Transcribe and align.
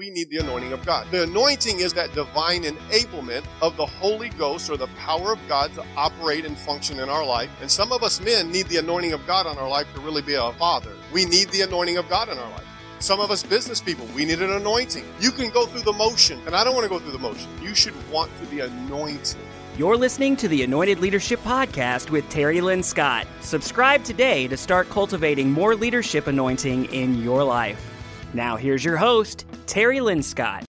we 0.00 0.08
need 0.08 0.30
the 0.30 0.38
anointing 0.38 0.72
of 0.72 0.82
God. 0.86 1.06
The 1.10 1.24
anointing 1.24 1.80
is 1.80 1.92
that 1.92 2.14
divine 2.14 2.62
enablement 2.62 3.44
of 3.60 3.76
the 3.76 3.84
Holy 3.84 4.30
Ghost 4.30 4.70
or 4.70 4.78
the 4.78 4.86
power 4.96 5.30
of 5.30 5.38
God 5.46 5.74
to 5.74 5.84
operate 5.94 6.46
and 6.46 6.56
function 6.56 7.00
in 7.00 7.10
our 7.10 7.22
life. 7.22 7.50
And 7.60 7.70
some 7.70 7.92
of 7.92 8.02
us 8.02 8.18
men 8.18 8.50
need 8.50 8.64
the 8.68 8.78
anointing 8.78 9.12
of 9.12 9.26
God 9.26 9.46
on 9.46 9.58
our 9.58 9.68
life 9.68 9.86
to 9.92 10.00
really 10.00 10.22
be 10.22 10.32
a 10.32 10.52
father. 10.52 10.92
We 11.12 11.26
need 11.26 11.50
the 11.50 11.60
anointing 11.60 11.98
of 11.98 12.08
God 12.08 12.30
in 12.30 12.38
our 12.38 12.50
life. 12.52 12.64
Some 13.00 13.20
of 13.20 13.30
us 13.30 13.42
business 13.42 13.82
people, 13.82 14.06
we 14.14 14.24
need 14.24 14.40
an 14.40 14.52
anointing. 14.52 15.04
You 15.20 15.30
can 15.32 15.50
go 15.50 15.66
through 15.66 15.82
the 15.82 15.92
motion, 15.92 16.40
and 16.46 16.56
I 16.56 16.64
don't 16.64 16.74
want 16.74 16.84
to 16.84 16.88
go 16.88 16.98
through 16.98 17.12
the 17.12 17.18
motion. 17.18 17.50
You 17.60 17.74
should 17.74 17.94
want 18.10 18.30
to 18.40 18.46
be 18.46 18.60
anointed. 18.60 19.36
You're 19.76 19.98
listening 19.98 20.34
to 20.36 20.48
the 20.48 20.62
Anointed 20.62 21.00
Leadership 21.00 21.40
Podcast 21.40 22.08
with 22.08 22.26
Terry 22.30 22.60
Linscott. 22.60 23.26
Subscribe 23.42 24.02
today 24.04 24.48
to 24.48 24.56
start 24.56 24.88
cultivating 24.88 25.52
more 25.52 25.74
leadership 25.74 26.26
anointing 26.26 26.86
in 26.86 27.22
your 27.22 27.44
life. 27.44 27.89
Now, 28.32 28.56
here's 28.56 28.84
your 28.84 28.96
host, 28.96 29.44
Terry 29.66 29.98
Linscott. 29.98 30.64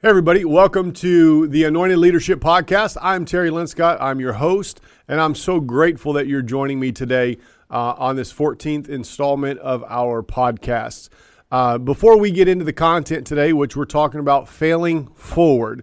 Hey, 0.00 0.08
everybody, 0.08 0.44
welcome 0.44 0.92
to 0.92 1.48
the 1.48 1.64
Anointed 1.64 1.98
Leadership 1.98 2.38
Podcast. 2.38 2.96
I'm 3.02 3.24
Terry 3.24 3.50
Linscott. 3.50 3.96
I'm 4.00 4.20
your 4.20 4.34
host, 4.34 4.80
and 5.08 5.20
I'm 5.20 5.34
so 5.34 5.58
grateful 5.58 6.12
that 6.12 6.28
you're 6.28 6.40
joining 6.40 6.78
me 6.78 6.92
today 6.92 7.38
uh, 7.72 7.94
on 7.98 8.14
this 8.14 8.32
14th 8.32 8.88
installment 8.88 9.58
of 9.58 9.82
our 9.88 10.22
podcast. 10.22 11.08
Uh, 11.50 11.78
before 11.78 12.16
we 12.16 12.30
get 12.30 12.46
into 12.46 12.64
the 12.64 12.72
content 12.72 13.26
today, 13.26 13.52
which 13.52 13.76
we're 13.76 13.84
talking 13.84 14.20
about 14.20 14.48
failing 14.48 15.08
forward, 15.08 15.82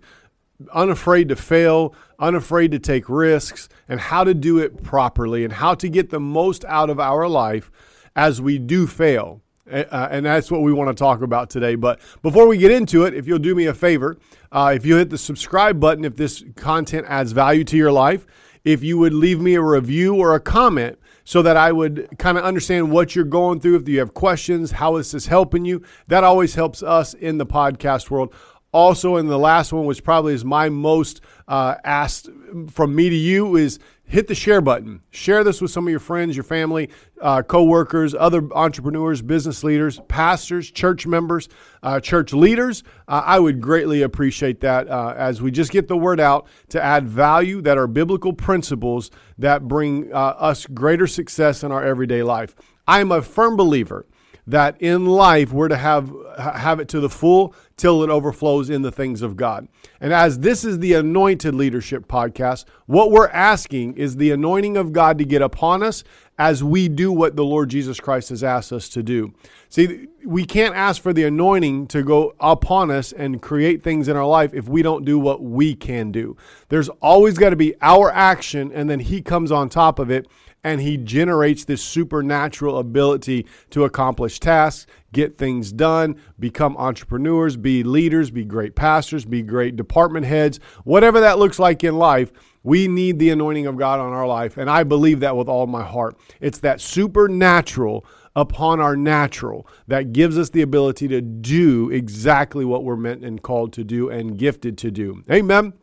unafraid 0.71 1.29
to 1.29 1.35
fail, 1.35 1.93
unafraid 2.19 2.71
to 2.71 2.79
take 2.79 3.09
risks, 3.09 3.69
and 3.87 3.99
how 3.99 4.23
to 4.23 4.33
do 4.33 4.59
it 4.59 4.83
properly, 4.83 5.43
and 5.43 5.53
how 5.53 5.75
to 5.75 5.89
get 5.89 6.09
the 6.09 6.19
most 6.19 6.65
out 6.65 6.89
of 6.89 6.99
our 6.99 7.27
life 7.27 7.71
as 8.15 8.41
we 8.41 8.57
do 8.57 8.87
fail. 8.87 9.41
Uh, 9.69 10.07
and 10.11 10.25
that's 10.25 10.51
what 10.51 10.61
we 10.61 10.71
want 10.71 10.95
to 10.95 10.99
talk 10.99 11.21
about 11.21 11.49
today. 11.49 11.75
But 11.75 11.99
before 12.21 12.47
we 12.47 12.57
get 12.57 12.71
into 12.71 13.03
it, 13.05 13.15
if 13.15 13.27
you'll 13.27 13.39
do 13.39 13.55
me 13.55 13.65
a 13.65 13.73
favor, 13.73 14.17
uh, 14.51 14.73
if 14.75 14.85
you 14.85 14.95
hit 14.95 15.09
the 15.09 15.17
subscribe 15.17 15.79
button, 15.79 16.05
if 16.05 16.15
this 16.15 16.43
content 16.55 17.07
adds 17.09 17.31
value 17.31 17.63
to 17.65 17.77
your 17.77 17.91
life, 17.91 18.27
if 18.63 18.83
you 18.83 18.97
would 18.99 19.13
leave 19.13 19.39
me 19.39 19.55
a 19.55 19.61
review 19.61 20.15
or 20.15 20.35
a 20.35 20.39
comment 20.39 20.99
so 21.23 21.41
that 21.41 21.57
I 21.57 21.71
would 21.71 22.07
kind 22.19 22.37
of 22.37 22.43
understand 22.43 22.91
what 22.91 23.15
you're 23.15 23.25
going 23.25 23.59
through, 23.59 23.77
if 23.77 23.87
you 23.87 23.97
have 23.99 24.13
questions, 24.13 24.71
how 24.71 24.97
is 24.97 25.11
this 25.11 25.23
is 25.23 25.27
helping 25.27 25.65
you, 25.65 25.81
that 26.07 26.23
always 26.23 26.53
helps 26.53 26.83
us 26.83 27.15
in 27.15 27.39
the 27.39 27.45
podcast 27.45 28.11
world. 28.11 28.33
Also, 28.75 29.15
in 29.15 29.27
the 29.27 29.39
last 29.39 29.71
one, 29.71 29.85
which 29.85 30.03
probably 30.03 30.33
is 30.33 30.43
my 30.43 30.67
most 30.67 31.21
uh, 31.47 31.75
asked 31.85 32.27
from 32.69 32.93
me 32.93 33.09
to 33.09 33.15
you, 33.15 33.55
is 33.55 33.79
hit 34.03 34.27
the 34.27 34.35
share 34.35 34.59
button. 34.59 34.99
Share 35.11 35.45
this 35.45 35.61
with 35.61 35.71
some 35.71 35.87
of 35.87 35.91
your 35.91 36.01
friends, 36.01 36.35
your 36.35 36.43
family, 36.43 36.89
uh, 37.21 37.41
co-workers, 37.41 38.13
other 38.13 38.45
entrepreneurs, 38.51 39.21
business 39.21 39.63
leaders, 39.63 40.01
pastors, 40.09 40.69
church 40.69 41.07
members, 41.07 41.47
uh, 41.83 42.01
church 42.01 42.33
leaders. 42.33 42.83
Uh, 43.07 43.21
I 43.23 43.39
would 43.39 43.61
greatly 43.61 44.01
appreciate 44.01 44.59
that 44.59 44.89
uh, 44.89 45.13
as 45.15 45.41
we 45.41 45.51
just 45.51 45.71
get 45.71 45.87
the 45.87 45.95
word 45.95 46.19
out 46.19 46.45
to 46.67 46.83
add 46.83 47.07
value 47.07 47.61
that 47.61 47.77
are 47.77 47.87
biblical 47.87 48.33
principles 48.33 49.09
that 49.37 49.69
bring 49.69 50.11
uh, 50.11 50.17
us 50.17 50.65
greater 50.65 51.07
success 51.07 51.63
in 51.63 51.71
our 51.71 51.85
everyday 51.85 52.23
life. 52.23 52.53
I 52.85 52.99
am 52.99 53.13
a 53.13 53.21
firm 53.21 53.55
believer 53.55 54.05
that 54.47 54.79
in 54.81 55.05
life 55.05 55.51
we're 55.51 55.67
to 55.67 55.77
have 55.77 56.11
have 56.37 56.79
it 56.79 56.87
to 56.89 56.99
the 56.99 57.09
full 57.09 57.53
till 57.77 58.03
it 58.03 58.09
overflows 58.09 58.69
in 58.69 58.81
the 58.81 58.91
things 58.91 59.21
of 59.21 59.35
God. 59.35 59.67
And 59.99 60.13
as 60.13 60.39
this 60.39 60.63
is 60.63 60.79
the 60.79 60.93
anointed 60.93 61.55
leadership 61.55 62.07
podcast, 62.07 62.65
what 62.85 63.11
we're 63.11 63.29
asking 63.29 63.97
is 63.97 64.17
the 64.17 64.31
anointing 64.31 64.77
of 64.77 64.93
God 64.93 65.17
to 65.17 65.25
get 65.25 65.41
upon 65.41 65.83
us 65.83 66.03
as 66.37 66.63
we 66.63 66.89
do 66.89 67.11
what 67.11 67.35
the 67.35 67.45
Lord 67.45 67.69
Jesus 67.69 67.99
Christ 67.99 68.29
has 68.29 68.43
asked 68.43 68.73
us 68.73 68.89
to 68.89 69.01
do. 69.01 69.33
See, 69.69 70.07
we 70.25 70.45
can't 70.45 70.75
ask 70.75 71.01
for 71.01 71.13
the 71.13 71.23
anointing 71.23 71.87
to 71.87 72.03
go 72.03 72.35
upon 72.39 72.91
us 72.91 73.13
and 73.13 73.41
create 73.41 73.83
things 73.83 74.07
in 74.07 74.17
our 74.17 74.25
life 74.27 74.53
if 74.53 74.67
we 74.67 74.81
don't 74.81 75.05
do 75.05 75.17
what 75.17 75.41
we 75.41 75.75
can 75.75 76.11
do. 76.11 76.35
There's 76.69 76.89
always 77.01 77.37
got 77.37 77.51
to 77.51 77.55
be 77.55 77.73
our 77.81 78.11
action 78.11 78.71
and 78.73 78.89
then 78.89 78.99
he 78.99 79.21
comes 79.21 79.51
on 79.51 79.69
top 79.69 79.97
of 79.97 80.11
it 80.11 80.27
and 80.65 80.81
he 80.81 80.97
generates 80.97 81.63
this 81.63 81.83
supernatural 81.83 82.79
ability 82.79 83.45
to 83.69 83.83
accomplish 83.83 84.39
tasks, 84.39 84.87
get 85.13 85.37
things 85.37 85.71
done, 85.71 86.15
become 86.39 86.75
entrepreneurs, 86.77 87.55
be 87.55 87.83
leaders, 87.83 88.31
be 88.31 88.43
great 88.43 88.75
pastors, 88.75 89.25
be 89.25 89.43
great 89.43 89.75
department 89.75 90.25
heads, 90.25 90.59
whatever 90.83 91.19
that 91.19 91.37
looks 91.37 91.59
like 91.59 91.83
in 91.83 91.99
life. 91.99 92.31
We 92.63 92.87
need 92.87 93.19
the 93.19 93.29
anointing 93.29 93.67
of 93.67 93.77
God 93.77 93.99
on 93.99 94.11
our 94.11 94.25
life, 94.25 94.57
and 94.57 94.67
I 94.67 94.83
believe 94.83 95.19
that 95.19 95.37
with 95.37 95.47
all 95.47 95.67
my 95.67 95.83
heart. 95.83 96.17
It's 96.41 96.57
that 96.59 96.81
supernatural 96.81 98.03
upon 98.35 98.79
our 98.79 98.97
natural 98.97 99.67
that 99.87 100.13
gives 100.13 100.35
us 100.35 100.49
the 100.49 100.63
ability 100.63 101.07
to 101.09 101.21
do 101.21 101.91
exactly 101.91 102.65
what 102.65 102.83
we're 102.83 102.95
meant 102.95 103.23
and 103.23 103.39
called 103.39 103.71
to 103.73 103.83
do 103.83 104.09
and 104.09 104.35
gifted 104.35 104.79
to 104.79 104.89
do. 104.89 105.21
Amen. 105.31 105.73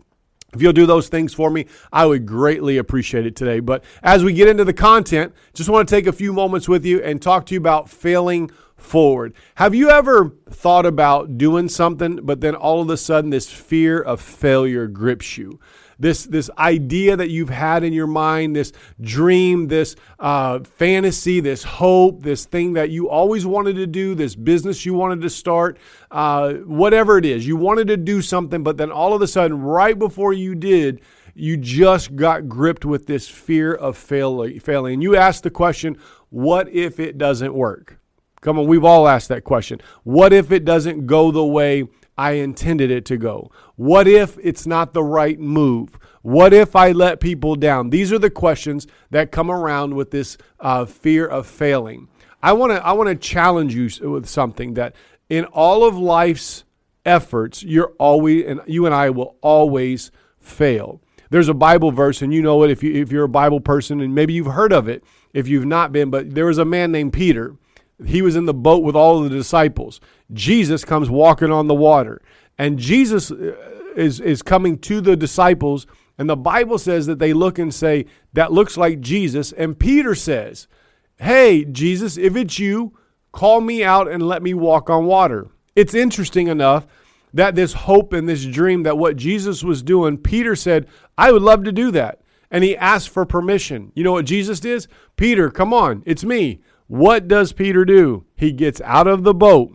If 0.53 0.61
you'll 0.61 0.73
do 0.73 0.87
those 0.87 1.09
things 1.09 1.33
for 1.33 1.51
me, 1.51 1.67
I 1.93 2.05
would 2.05 2.27
greatly 2.27 2.77
appreciate 2.77 3.27
it 3.27 3.35
today. 3.37 3.61
But 3.61 3.85
as 4.03 4.23
we 4.23 4.33
get 4.33 4.49
into 4.49 4.65
the 4.65 4.75
content, 4.75 5.33
just 5.55 5.71
want 5.71 5.89
to 5.89 5.95
take 5.95 6.07
a 6.07 6.13
few 6.13 6.33
moments 6.33 6.69
with 6.69 6.85
you 6.85 7.03
and 7.03 7.23
talk 7.23 7.47
to 7.47 7.55
you 7.55 7.61
about 7.61 7.89
failing 7.89 8.51
forward. 8.77 9.33
Have 9.55 9.75
you 9.75 9.89
ever 9.89 10.35
thought 10.51 10.85
about 10.85 11.39
doing 11.39 11.69
something, 11.69 12.21
but 12.23 12.41
then 12.41 12.55
all 12.55 12.83
of 12.83 12.91
a 12.91 12.97
sudden 12.97 13.31
this 13.31 13.51
fear 13.51 14.01
of 14.01 14.21
failure 14.21 14.87
grips 14.89 15.39
you? 15.39 15.59
This 16.03 16.25
this 16.25 16.51
idea 16.59 17.17
that 17.17 17.31
you've 17.31 17.49
had 17.49 17.85
in 17.85 17.93
your 17.93 18.09
mind, 18.09 18.57
this 18.57 18.73
dream, 19.01 19.69
this 19.69 19.95
uh, 20.19 20.59
fantasy, 20.61 21.39
this 21.39 21.63
hope, 21.63 22.23
this 22.23 22.45
thing 22.45 22.73
that 22.73 22.91
you 22.91 23.09
always 23.09 23.47
wanted 23.47 23.77
to 23.77 23.87
do, 23.87 24.17
this 24.17 24.35
business 24.35 24.85
you 24.85 24.95
wanted 24.95 25.23
to 25.23 25.31
start, 25.31 25.79
uh, 26.11 26.55
whatever 26.55 27.19
it 27.19 27.25
is, 27.25 27.47
you 27.47 27.57
wanted 27.57 27.87
to 27.87 27.97
do 27.97 28.21
something, 28.21 28.65
but 28.65 28.77
then 28.77 28.91
all 28.91 29.15
of 29.15 29.23
a 29.23 29.29
sudden, 29.29 29.63
right 29.63 29.97
before 29.97 30.33
you 30.33 30.57
did, 30.57 31.01
you 31.35 31.57
just 31.57 32.17
got 32.17 32.49
gripped 32.49 32.85
with 32.85 33.07
this 33.07 33.29
fear 33.29 33.73
of 33.73 33.97
failing. 33.97 34.59
failing. 34.59 34.95
And 34.95 35.03
you 35.03 35.17
ask 35.17 35.45
the 35.45 35.51
question, 35.51 35.97
what 36.31 36.69
if 36.69 36.99
it 36.99 37.17
doesn't 37.17 37.55
work? 37.55 37.99
Come 38.41 38.59
on, 38.59 38.67
we've 38.67 38.85
all 38.85 39.07
asked 39.07 39.29
that 39.29 39.45
question. 39.45 39.81
What 40.03 40.33
if 40.33 40.51
it 40.51 40.65
doesn't 40.65 41.07
go 41.07 41.31
the 41.31 41.45
way 41.45 41.85
I 42.17 42.33
intended 42.33 42.91
it 42.91 43.05
to 43.07 43.17
go? 43.17 43.51
What 43.77 44.07
if 44.07 44.39
it's 44.43 44.67
not 44.67 44.93
the 44.93 45.03
right 45.03 45.39
move? 45.41 45.99
What 46.23 46.53
if 46.53 46.77
I 46.77 46.93
let 46.93 47.21
people 47.21 47.57
down? 47.57 47.91
These 47.91 48.13
are 48.13 48.19
the 48.19 48.31
questions 48.31 48.87
that 49.11 49.33
come 49.33 49.51
around 49.51 49.95
with 49.95 50.11
this 50.11 50.37
uh, 50.61 50.85
fear 50.85 51.27
of 51.27 51.47
failing. 51.47 52.09
I 52.43 52.53
want 52.53 52.73
to 52.73 52.85
I 52.85 52.93
want 52.93 53.09
to 53.09 53.15
challenge 53.15 53.75
you 53.75 54.11
with 54.11 54.29
something 54.29 54.75
that 54.75 54.95
in 55.29 55.45
all 55.47 55.85
of 55.85 55.97
life's 55.97 56.65
efforts, 57.07 57.63
you're 57.63 57.93
always 57.99 58.45
and 58.47 58.61
you 58.67 58.87
and 58.87 58.95
I 58.95 59.11
will 59.11 59.37
always 59.41 60.11
fail. 60.41 61.01
There's 61.31 61.49
a 61.49 61.55
Bible 61.55 61.93
verse, 61.93 62.21
and 62.21 62.35
you 62.35 62.43
know 62.43 62.63
it 62.63 62.71
if 62.71 62.83
you 62.83 62.93
if 62.93 63.11
you're 63.11 63.25
a 63.25 63.29
Bible 63.29 63.61
person, 63.61 64.01
and 64.01 64.15
maybe 64.15 64.35
you've 64.35 64.47
heard 64.47 64.73
of 64.73 64.89
it 64.89 65.03
if 65.33 65.49
you've 65.49 65.65
not 65.65 65.93
been. 65.93 66.11
But 66.11 66.35
there 66.35 66.47
was 66.47 66.59
a 66.59 66.65
man 66.65 66.93
named 66.93 67.13
Peter. 67.15 67.57
He 68.07 68.23
was 68.23 68.37
in 68.37 68.47
the 68.47 68.55
boat 68.55 68.83
with 68.83 68.97
all 68.97 69.19
of 69.23 69.31
the 69.31 69.37
disciples. 69.37 70.01
Jesus 70.33 70.85
comes 70.85 71.11
walking 71.11 71.51
on 71.51 71.67
the 71.67 71.75
water, 71.75 72.23
and 72.59 72.79
Jesus 72.79 73.31
uh, 73.31 73.55
is 73.97 74.21
is 74.21 74.43
coming 74.43 74.79
to 74.79 75.01
the 75.01 75.17
disciples 75.17 75.87
and 76.19 76.29
the 76.29 76.37
Bible 76.37 76.79
says 76.79 77.07
that 77.07 77.19
they 77.19 77.33
look 77.33 77.59
and 77.59 77.75
say, 77.75 78.07
That 78.33 78.53
looks 78.53 78.77
like 78.77 79.01
Jesus. 79.01 79.53
And 79.53 79.79
Peter 79.79 80.15
says, 80.15 80.69
Hey, 81.19 81.65
Jesus, 81.65 82.17
if 82.17 82.37
it's 82.37 82.59
you, 82.59 82.97
call 83.33 83.61
me 83.61 83.83
out 83.83 84.09
and 84.09 84.23
let 84.23 84.43
me 84.43 84.55
walk 84.55 84.91
on 84.91 85.07
water. 85.07 85.49
It's 85.75 85.95
interesting 85.95 86.49
enough 86.49 86.87
that 87.35 87.55
this 87.55 87.73
hope 87.73 88.13
and 88.13 88.29
this 88.29 88.45
dream 88.45 88.83
that 88.83 88.99
what 88.99 89.17
Jesus 89.17 89.65
was 89.65 89.83
doing, 89.83 90.19
Peter 90.19 90.55
said, 90.55 90.87
I 91.17 91.33
would 91.33 91.43
love 91.43 91.65
to 91.65 91.73
do 91.73 91.91
that. 91.93 92.21
And 92.51 92.63
he 92.63 92.77
asked 92.77 93.09
for 93.09 93.25
permission. 93.25 93.91
You 93.95 94.05
know 94.05 94.13
what 94.13 94.27
Jesus 94.27 94.61
did? 94.61 94.87
Peter, 95.17 95.51
come 95.51 95.73
on, 95.73 96.03
it's 96.05 96.25
me. 96.25 96.61
What 96.93 97.27
does 97.27 97.55
Peter 97.55 97.87
do? 97.87 98.27
He 98.37 98.53
gets 98.53 98.81
out 98.83 99.07
of 99.07 99.25
the 99.25 99.33
boat 99.33 99.73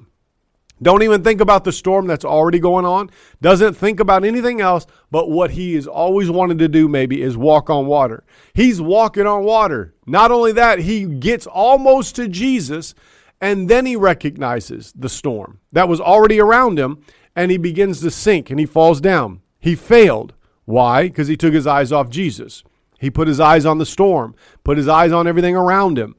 don't 0.81 1.01
even 1.01 1.23
think 1.23 1.41
about 1.41 1.63
the 1.63 1.71
storm 1.71 2.05
that's 2.05 2.25
already 2.25 2.59
going 2.59 2.85
on. 2.85 3.09
Doesn't 3.41 3.73
think 3.73 3.99
about 3.99 4.23
anything 4.23 4.61
else 4.61 4.85
but 5.09 5.29
what 5.29 5.51
he 5.51 5.73
has 5.73 5.87
always 5.87 6.29
wanted 6.29 6.59
to 6.59 6.67
do, 6.67 6.87
maybe, 6.87 7.21
is 7.21 7.35
walk 7.35 7.69
on 7.69 7.87
water. 7.87 8.23
He's 8.53 8.79
walking 8.79 9.25
on 9.25 9.43
water. 9.43 9.95
Not 10.05 10.29
only 10.29 10.51
that, 10.51 10.79
he 10.79 11.05
gets 11.05 11.47
almost 11.47 12.15
to 12.17 12.27
Jesus 12.27 12.93
and 13.41 13.69
then 13.69 13.85
he 13.85 13.95
recognizes 13.95 14.93
the 14.95 15.09
storm 15.09 15.59
that 15.71 15.89
was 15.89 15.99
already 15.99 16.39
around 16.39 16.77
him 16.77 17.03
and 17.35 17.49
he 17.49 17.57
begins 17.57 18.01
to 18.01 18.11
sink 18.11 18.51
and 18.51 18.59
he 18.59 18.65
falls 18.65 19.01
down. 19.01 19.41
He 19.59 19.75
failed. 19.75 20.33
Why? 20.65 21.03
Because 21.03 21.27
he 21.27 21.37
took 21.37 21.53
his 21.53 21.65
eyes 21.65 21.91
off 21.91 22.09
Jesus. 22.09 22.63
He 22.99 23.09
put 23.09 23.27
his 23.27 23.39
eyes 23.39 23.65
on 23.65 23.77
the 23.79 23.85
storm, 23.85 24.35
put 24.63 24.77
his 24.77 24.87
eyes 24.87 25.11
on 25.11 25.27
everything 25.27 25.55
around 25.55 25.97
him. 25.97 26.15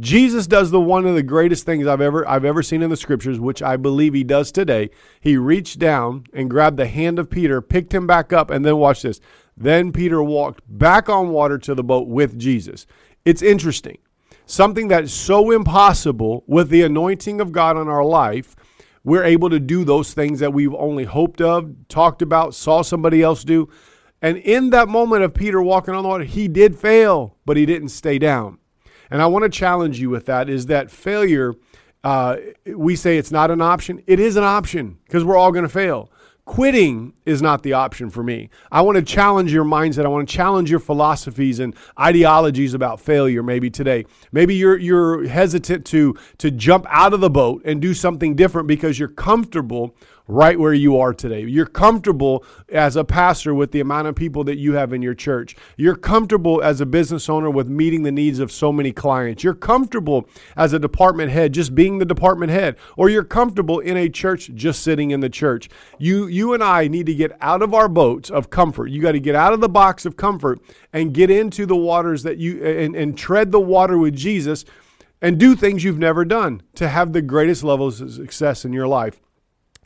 Jesus 0.00 0.46
does 0.46 0.70
the 0.70 0.80
one 0.80 1.06
of 1.06 1.14
the 1.14 1.22
greatest 1.22 1.64
things 1.64 1.86
I've 1.86 2.02
ever 2.02 2.28
I've 2.28 2.44
ever 2.44 2.62
seen 2.62 2.82
in 2.82 2.90
the 2.90 2.96
scriptures, 2.96 3.40
which 3.40 3.62
I 3.62 3.76
believe 3.78 4.12
he 4.12 4.22
does 4.22 4.52
today. 4.52 4.90
He 5.20 5.38
reached 5.38 5.78
down 5.78 6.24
and 6.34 6.50
grabbed 6.50 6.76
the 6.76 6.86
hand 6.86 7.18
of 7.18 7.30
Peter, 7.30 7.62
picked 7.62 7.94
him 7.94 8.06
back 8.06 8.32
up, 8.32 8.50
and 8.50 8.64
then 8.66 8.76
watch 8.76 9.00
this. 9.00 9.18
Then 9.56 9.90
Peter 9.92 10.22
walked 10.22 10.60
back 10.68 11.08
on 11.08 11.30
water 11.30 11.56
to 11.58 11.74
the 11.74 11.82
boat 11.82 12.06
with 12.06 12.38
Jesus. 12.38 12.86
It's 13.24 13.40
interesting. 13.40 13.98
something 14.48 14.88
that's 14.88 15.12
so 15.12 15.50
impossible 15.50 16.42
with 16.46 16.70
the 16.70 16.82
anointing 16.82 17.40
of 17.40 17.52
God 17.52 17.76
on 17.76 17.88
our 17.88 18.04
life, 18.04 18.56
we're 19.04 19.24
able 19.24 19.50
to 19.50 19.60
do 19.60 19.84
those 19.84 20.12
things 20.14 20.40
that 20.40 20.52
we've 20.52 20.74
only 20.74 21.04
hoped 21.04 21.40
of, 21.40 21.88
talked 21.88 22.22
about, 22.22 22.54
saw 22.54 22.82
somebody 22.82 23.22
else 23.22 23.44
do. 23.44 23.68
And 24.20 24.38
in 24.38 24.70
that 24.70 24.88
moment 24.88 25.22
of 25.22 25.34
Peter 25.34 25.62
walking 25.62 25.94
on 25.94 26.02
the 26.02 26.08
water, 26.08 26.24
he 26.24 26.48
did 26.48 26.76
fail, 26.76 27.36
but 27.44 27.56
he 27.56 27.66
didn't 27.66 27.90
stay 27.90 28.18
down. 28.18 28.58
And 29.10 29.22
I 29.22 29.26
want 29.26 29.44
to 29.44 29.48
challenge 29.48 30.00
you 30.00 30.10
with 30.10 30.26
that 30.26 30.48
is 30.48 30.66
that 30.66 30.90
failure, 30.90 31.54
uh, 32.04 32.36
we 32.66 32.96
say 32.96 33.18
it's 33.18 33.32
not 33.32 33.50
an 33.50 33.60
option. 33.60 34.02
It 34.06 34.20
is 34.20 34.36
an 34.36 34.44
option 34.44 34.98
because 35.04 35.24
we're 35.24 35.36
all 35.36 35.52
going 35.52 35.64
to 35.64 35.68
fail. 35.68 36.10
Quitting 36.44 37.12
is 37.26 37.42
not 37.42 37.62
the 37.62 37.74
option 37.74 38.08
for 38.08 38.22
me. 38.22 38.48
I 38.72 38.80
want 38.80 38.96
to 38.96 39.02
challenge 39.02 39.52
your 39.52 39.66
mindset. 39.66 40.06
I 40.06 40.08
want 40.08 40.26
to 40.26 40.34
challenge 40.34 40.70
your 40.70 40.80
philosophies 40.80 41.58
and 41.58 41.76
ideologies 42.00 42.72
about 42.72 43.00
failure 43.00 43.42
maybe 43.42 43.68
today. 43.68 44.06
Maybe 44.32 44.54
you're 44.54 44.78
you're 44.78 45.28
hesitant 45.28 45.84
to 45.86 46.16
to 46.38 46.50
jump 46.50 46.86
out 46.88 47.12
of 47.12 47.20
the 47.20 47.28
boat 47.28 47.60
and 47.66 47.82
do 47.82 47.92
something 47.92 48.34
different 48.34 48.66
because 48.66 48.98
you're 48.98 49.10
comfortable 49.10 49.94
right 50.28 50.60
where 50.60 50.74
you 50.74 50.98
are 50.98 51.14
today. 51.14 51.40
You're 51.40 51.66
comfortable 51.66 52.44
as 52.68 52.96
a 52.96 53.04
pastor 53.04 53.54
with 53.54 53.72
the 53.72 53.80
amount 53.80 54.08
of 54.08 54.14
people 54.14 54.44
that 54.44 54.58
you 54.58 54.74
have 54.74 54.92
in 54.92 55.00
your 55.00 55.14
church. 55.14 55.56
You're 55.76 55.96
comfortable 55.96 56.62
as 56.62 56.80
a 56.80 56.86
business 56.86 57.28
owner 57.28 57.50
with 57.50 57.68
meeting 57.68 58.02
the 58.02 58.12
needs 58.12 58.38
of 58.38 58.52
so 58.52 58.70
many 58.70 58.92
clients. 58.92 59.42
You're 59.42 59.54
comfortable 59.54 60.28
as 60.56 60.74
a 60.74 60.78
department 60.78 61.32
head 61.32 61.54
just 61.54 61.74
being 61.74 61.98
the 61.98 62.04
department 62.04 62.52
head 62.52 62.76
or 62.96 63.08
you're 63.08 63.24
comfortable 63.24 63.80
in 63.80 63.96
a 63.96 64.08
church 64.08 64.50
just 64.54 64.82
sitting 64.82 65.10
in 65.10 65.20
the 65.20 65.30
church. 65.30 65.70
You 65.98 66.26
you 66.26 66.52
and 66.52 66.62
I 66.62 66.88
need 66.88 67.06
to 67.06 67.14
get 67.14 67.36
out 67.40 67.62
of 67.62 67.72
our 67.72 67.88
boats 67.88 68.30
of 68.30 68.50
comfort. 68.50 68.88
You 68.88 69.00
got 69.00 69.12
to 69.12 69.20
get 69.20 69.34
out 69.34 69.54
of 69.54 69.60
the 69.60 69.68
box 69.68 70.04
of 70.04 70.16
comfort 70.16 70.60
and 70.92 71.14
get 71.14 71.30
into 71.30 71.64
the 71.64 71.76
waters 71.76 72.22
that 72.24 72.36
you 72.36 72.62
and, 72.64 72.94
and 72.94 73.16
tread 73.16 73.50
the 73.50 73.60
water 73.60 73.96
with 73.96 74.14
Jesus 74.14 74.66
and 75.22 75.38
do 75.38 75.56
things 75.56 75.82
you've 75.82 75.98
never 75.98 76.24
done 76.24 76.62
to 76.74 76.88
have 76.88 77.12
the 77.12 77.22
greatest 77.22 77.64
levels 77.64 78.00
of 78.00 78.12
success 78.12 78.64
in 78.64 78.72
your 78.72 78.86
life. 78.86 79.20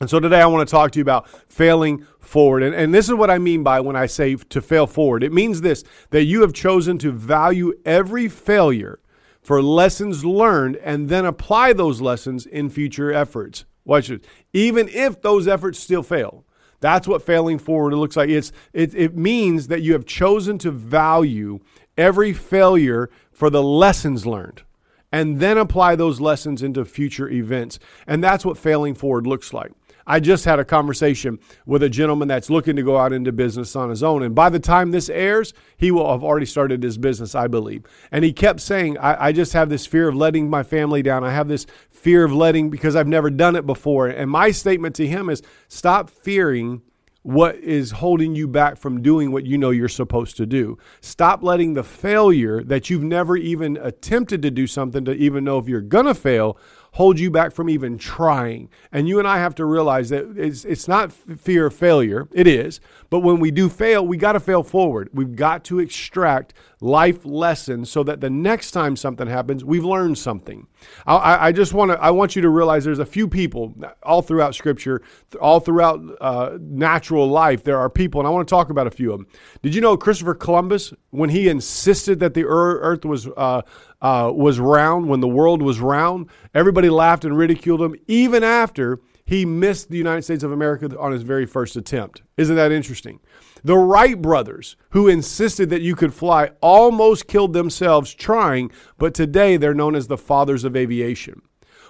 And 0.03 0.11
so 0.11 0.19
today 0.19 0.41
I 0.41 0.47
want 0.47 0.69
to 0.69 0.71
talk 0.73 0.91
to 0.91 0.99
you 0.99 1.03
about 1.03 1.29
failing 1.49 2.05
forward. 2.19 2.65
And, 2.65 2.75
and 2.75 2.93
this 2.93 3.07
is 3.09 3.15
what 3.15 3.31
I 3.31 3.39
mean 3.39 3.63
by 3.63 3.79
when 3.79 3.95
I 3.95 4.07
say 4.07 4.35
to 4.35 4.61
fail 4.61 4.89
forward. 4.89 5.23
It 5.23 5.33
means 5.33 5.61
this 5.61 5.85
that 6.11 6.25
you 6.25 6.41
have 6.41 6.53
chosen 6.53 6.99
to 6.99 7.13
value 7.13 7.73
every 7.85 8.29
failure 8.29 8.99
for 9.43 9.63
lessons 9.63 10.25
learned 10.25 10.75
and 10.79 11.09
then 11.09 11.25
apply 11.25 11.75
those 11.75 12.01
lessons 12.01 12.47
in 12.47 12.69
future 12.69 13.13
efforts. 13.13 13.65
Watch 13.85 14.11
it. 14.11 14.25
Even 14.53 14.89
if 14.89 15.23
those 15.23 15.47
efforts 15.47 15.79
still 15.79 16.03
fail. 16.03 16.45
That's 16.81 17.07
what 17.07 17.23
failing 17.23 17.61
forward 17.61 17.95
looks 17.95 18.17
like. 18.17 18.29
It's, 18.29 18.51
it, 18.73 18.97
it 18.97 19.17
means 19.17 19.69
that 19.69 19.83
you 19.83 19.93
have 19.93 20.05
chosen 20.05 20.59
to 20.59 20.73
value 20.73 21.61
every 21.97 22.33
failure 22.33 23.09
for 23.31 23.51
the 23.51 23.63
lessons 23.63 24.27
learned 24.27 24.65
and 25.13 25.39
then 25.39 25.59
apply 25.59 25.95
those 25.95 26.21
lessons 26.21 26.63
into 26.63 26.85
future 26.85 27.29
events. 27.29 27.79
And 28.07 28.25
that's 28.25 28.45
what 28.45 28.59
failing 28.59 28.95
forward 28.95 29.27
looks 29.27 29.53
like. 29.53 29.71
I 30.13 30.21
just 30.21 30.45
had 30.45 30.59
a 30.59 30.65
conversation 30.67 31.39
with 31.65 31.83
a 31.83 31.89
gentleman 31.89 32.29
that's 32.29 32.51
looking 32.51 32.77
to 32.77 32.83
go 32.83 32.99
out 32.99 33.15
into 33.15 33.33
business 33.33 33.75
on 33.75 33.89
his 33.89 34.03
own. 34.03 34.23
And 34.23 34.35
by 34.35 34.51
the 34.51 34.61
time 34.61 34.91
this 34.91 35.09
airs, 35.09 35.55
he 35.79 35.91
will 35.91 36.13
have 36.13 36.23
already 36.23 36.45
started 36.45 36.83
his 36.83 36.99
business, 36.99 37.35
I 37.35 37.47
believe. 37.47 37.87
And 38.11 38.23
he 38.23 38.31
kept 38.31 38.61
saying, 38.61 38.99
I, 38.99 39.29
I, 39.29 39.33
just 39.33 39.55
have 39.55 39.71
this 39.71 39.87
fear 39.87 40.09
of 40.09 40.15
letting 40.15 40.51
my 40.51 40.65
family 40.65 41.01
down. 41.01 41.25
I 41.25 41.33
have 41.33 41.49
this 41.49 41.65
fear 41.89 42.25
of 42.25 42.33
letting 42.35 42.69
because 42.69 42.95
I've 42.95 43.09
never 43.09 43.31
done 43.31 43.57
it 43.57 43.65
before. 43.65 44.07
And 44.07 44.31
my 44.31 44.51
statement 44.51 44.95
to 44.97 45.07
him 45.07 45.31
is 45.31 45.41
stop 45.69 46.11
fearing 46.11 46.83
what 47.23 47.57
is 47.57 47.93
holding 47.93 48.35
you 48.35 48.49
back 48.49 48.77
from 48.77 49.01
doing 49.01 49.33
what 49.33 49.47
you 49.47 49.57
know 49.57 49.71
you're 49.71 49.89
supposed 49.89 50.37
to 50.37 50.45
do. 50.45 50.77
Stop 51.01 51.43
letting 51.43 51.73
the 51.73 51.85
failure 51.85 52.63
that 52.65 52.91
you've 52.91 53.03
never 53.03 53.37
even 53.37 53.79
attempted 53.79 54.43
to 54.43 54.51
do 54.51 54.67
something 54.67 55.05
to 55.05 55.13
even 55.15 55.45
know 55.45 55.59
if 55.59 55.69
you're 55.69 55.81
going 55.81 56.07
to 56.07 56.15
fail 56.15 56.59
hold 56.93 57.19
you 57.19 57.31
back 57.31 57.53
from 57.53 57.71
even 57.71 57.97
trying. 57.97 58.69
And 58.93 59.09
you 59.09 59.19
and 59.19 59.27
I 59.27 59.39
have 59.39 59.55
to 59.57 59.65
realize 59.65 60.11
that 60.11 60.37
it's, 60.37 60.65
it's 60.65 60.87
not 60.87 61.11
fear 61.13 61.67
of 61.67 61.75
failure, 61.75 62.29
it 62.33 62.47
is. 62.47 62.81
But 63.09 63.21
when 63.21 63.41
we 63.41 63.51
do 63.51 63.69
fail, 63.69 64.07
we 64.07 64.19
got 64.19 64.33
to 64.33 64.41
fail 64.41 64.63
forward. 64.63 65.09
We've 65.13 65.35
got 65.35 65.65
to 65.65 65.79
extract 65.79 66.53
life 66.83 67.25
lessons 67.25 67.91
so 67.91 68.03
that 68.03 68.21
the 68.21 68.29
next 68.29 68.73
time 68.73 68.97
something 68.97 69.27
happens, 69.27 69.65
we've 69.65 69.85
learned 69.85 70.19
something. 70.19 70.67
I, 71.07 71.49
I 71.49 71.53
just 71.53 71.73
want 71.73 71.93
to 71.93 72.01
I 72.01 72.11
want 72.11 72.35
you 72.37 72.43
to 72.43 72.49
realize 72.49 72.85
there's 72.85 72.99
a 72.99 73.07
few 73.07 73.29
people 73.29 73.75
all 74.03 74.21
throughout 74.21 74.55
Scripture, 74.55 75.01
all 75.41 75.61
throughout 75.61 76.01
uh, 76.21 76.59
natural 76.61 77.29
life. 77.29 77.65
There 77.65 77.79
are 77.79 77.89
people, 77.89 78.21
and 78.21 78.27
I 78.27 78.31
want 78.31 78.47
to 78.47 78.51
talk 78.51 78.69
about 78.69 78.87
a 78.87 78.91
few 78.91 79.13
of 79.13 79.19
them. 79.19 79.29
Did 79.63 79.75
you 79.75 79.81
know 79.81 79.97
Christopher 79.97 80.35
Columbus, 80.35 80.93
when 81.11 81.31
he 81.31 81.49
insisted 81.49 82.21
that 82.21 82.35
the 82.35 82.45
Earth 82.45 83.05
was 83.05 83.29
uh, 83.29 83.63
uh, 84.03 84.31
was 84.35 84.59
round, 84.59 85.09
when 85.09 85.21
the 85.21 85.29
world 85.29 85.63
was 85.63 85.81
round, 85.81 86.29
everybody 86.53 86.91
laughed 86.91 87.25
and 87.25 87.39
ridiculed 87.39 87.81
him, 87.81 87.95
even 88.09 88.43
after 88.43 89.01
he 89.25 89.47
missed 89.47 89.89
the 89.89 89.97
United 89.97 90.23
States 90.23 90.43
of 90.43 90.51
America 90.51 90.99
on 90.99 91.13
his 91.13 91.23
very 91.23 91.47
first 91.47 91.77
attempt. 91.77 92.23
Isn't 92.37 92.57
that 92.57 92.73
interesting? 92.73 93.21
The 93.65 93.79
Wright 93.79 94.21
brothers, 94.21 94.77
who 94.91 95.07
insisted 95.07 95.71
that 95.71 95.83
you 95.83 95.95
could 95.95 96.13
fly, 96.13 96.51
almost 96.61 97.29
killed 97.29 97.53
themselves 97.53 98.13
trying, 98.13 98.73
but 98.99 99.15
today 99.15 99.57
they're 99.57 99.73
known 99.73 99.95
as 99.95 100.09
the 100.09 100.19
fathers 100.19 100.65
of 100.65 100.77
aviation. 100.77 101.41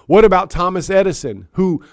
What 0.05 0.23
about 0.23 0.51
Thomas 0.51 0.91
Edison, 0.91 1.47
who 1.53 1.83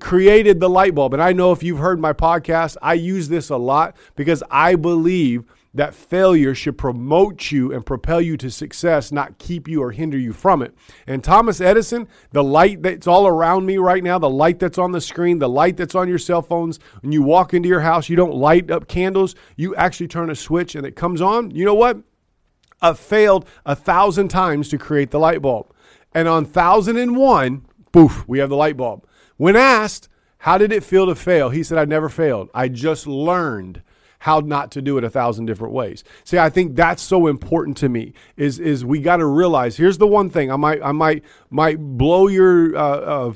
created 0.00 0.60
the 0.60 0.68
light 0.68 0.94
bulb? 0.94 1.14
And 1.14 1.22
I 1.22 1.32
know 1.32 1.50
if 1.52 1.62
you've 1.62 1.78
heard 1.78 1.98
my 1.98 2.12
podcast, 2.12 2.76
I 2.82 2.92
use 2.92 3.30
this 3.30 3.48
a 3.48 3.56
lot 3.56 3.96
because 4.16 4.42
I 4.50 4.74
believe 4.74 5.44
that 5.74 5.94
failure 5.94 6.54
should 6.54 6.76
promote 6.76 7.50
you 7.50 7.72
and 7.72 7.86
propel 7.86 8.20
you 8.20 8.36
to 8.36 8.50
success, 8.50 9.10
not 9.10 9.38
keep 9.38 9.66
you 9.66 9.82
or 9.82 9.92
hinder 9.92 10.18
you 10.18 10.32
from 10.32 10.60
it. 10.62 10.74
And 11.06 11.24
Thomas 11.24 11.60
Edison, 11.60 12.08
the 12.32 12.44
light 12.44 12.82
that's 12.82 13.06
all 13.06 13.26
around 13.26 13.64
me 13.64 13.78
right 13.78 14.04
now, 14.04 14.18
the 14.18 14.28
light 14.28 14.58
that's 14.58 14.78
on 14.78 14.92
the 14.92 15.00
screen, 15.00 15.38
the 15.38 15.48
light 15.48 15.76
that's 15.76 15.94
on 15.94 16.08
your 16.08 16.18
cell 16.18 16.42
phones, 16.42 16.78
when 17.00 17.12
you 17.12 17.22
walk 17.22 17.54
into 17.54 17.68
your 17.68 17.80
house, 17.80 18.08
you 18.08 18.16
don't 18.16 18.34
light 18.34 18.70
up 18.70 18.86
candles, 18.86 19.34
you 19.56 19.74
actually 19.76 20.08
turn 20.08 20.30
a 20.30 20.34
switch 20.34 20.74
and 20.74 20.86
it 20.86 20.94
comes 20.96 21.22
on. 21.22 21.50
You 21.50 21.64
know 21.64 21.74
what? 21.74 21.98
I've 22.82 22.98
failed 22.98 23.48
a 23.64 23.76
thousand 23.76 24.28
times 24.28 24.68
to 24.70 24.78
create 24.78 25.10
the 25.10 25.20
light 25.20 25.40
bulb. 25.40 25.72
And 26.12 26.28
on 26.28 26.44
1001, 26.44 27.64
poof, 27.92 28.28
we 28.28 28.40
have 28.40 28.50
the 28.50 28.56
light 28.56 28.76
bulb. 28.76 29.06
When 29.38 29.56
asked, 29.56 30.08
how 30.38 30.58
did 30.58 30.72
it 30.72 30.84
feel 30.84 31.06
to 31.06 31.14
fail? 31.14 31.50
He 31.50 31.62
said, 31.62 31.78
I 31.78 31.84
never 31.84 32.08
failed. 32.08 32.50
I 32.52 32.68
just 32.68 33.06
learned 33.06 33.82
how 34.22 34.38
not 34.38 34.70
to 34.70 34.80
do 34.80 34.98
it 34.98 35.02
a 35.02 35.10
thousand 35.10 35.46
different 35.46 35.74
ways. 35.74 36.04
See, 36.22 36.38
I 36.38 36.48
think 36.48 36.76
that's 36.76 37.02
so 37.02 37.26
important 37.26 37.76
to 37.78 37.88
me. 37.88 38.12
Is 38.36 38.60
is 38.60 38.84
we 38.84 39.00
got 39.00 39.16
to 39.16 39.26
realize. 39.26 39.76
Here's 39.76 39.98
the 39.98 40.06
one 40.06 40.30
thing 40.30 40.48
I 40.52 40.54
might 40.54 40.80
I 40.80 40.92
might 40.92 41.24
might 41.50 41.78
blow 41.80 42.28
your 42.28 42.76
uh, 42.76 43.32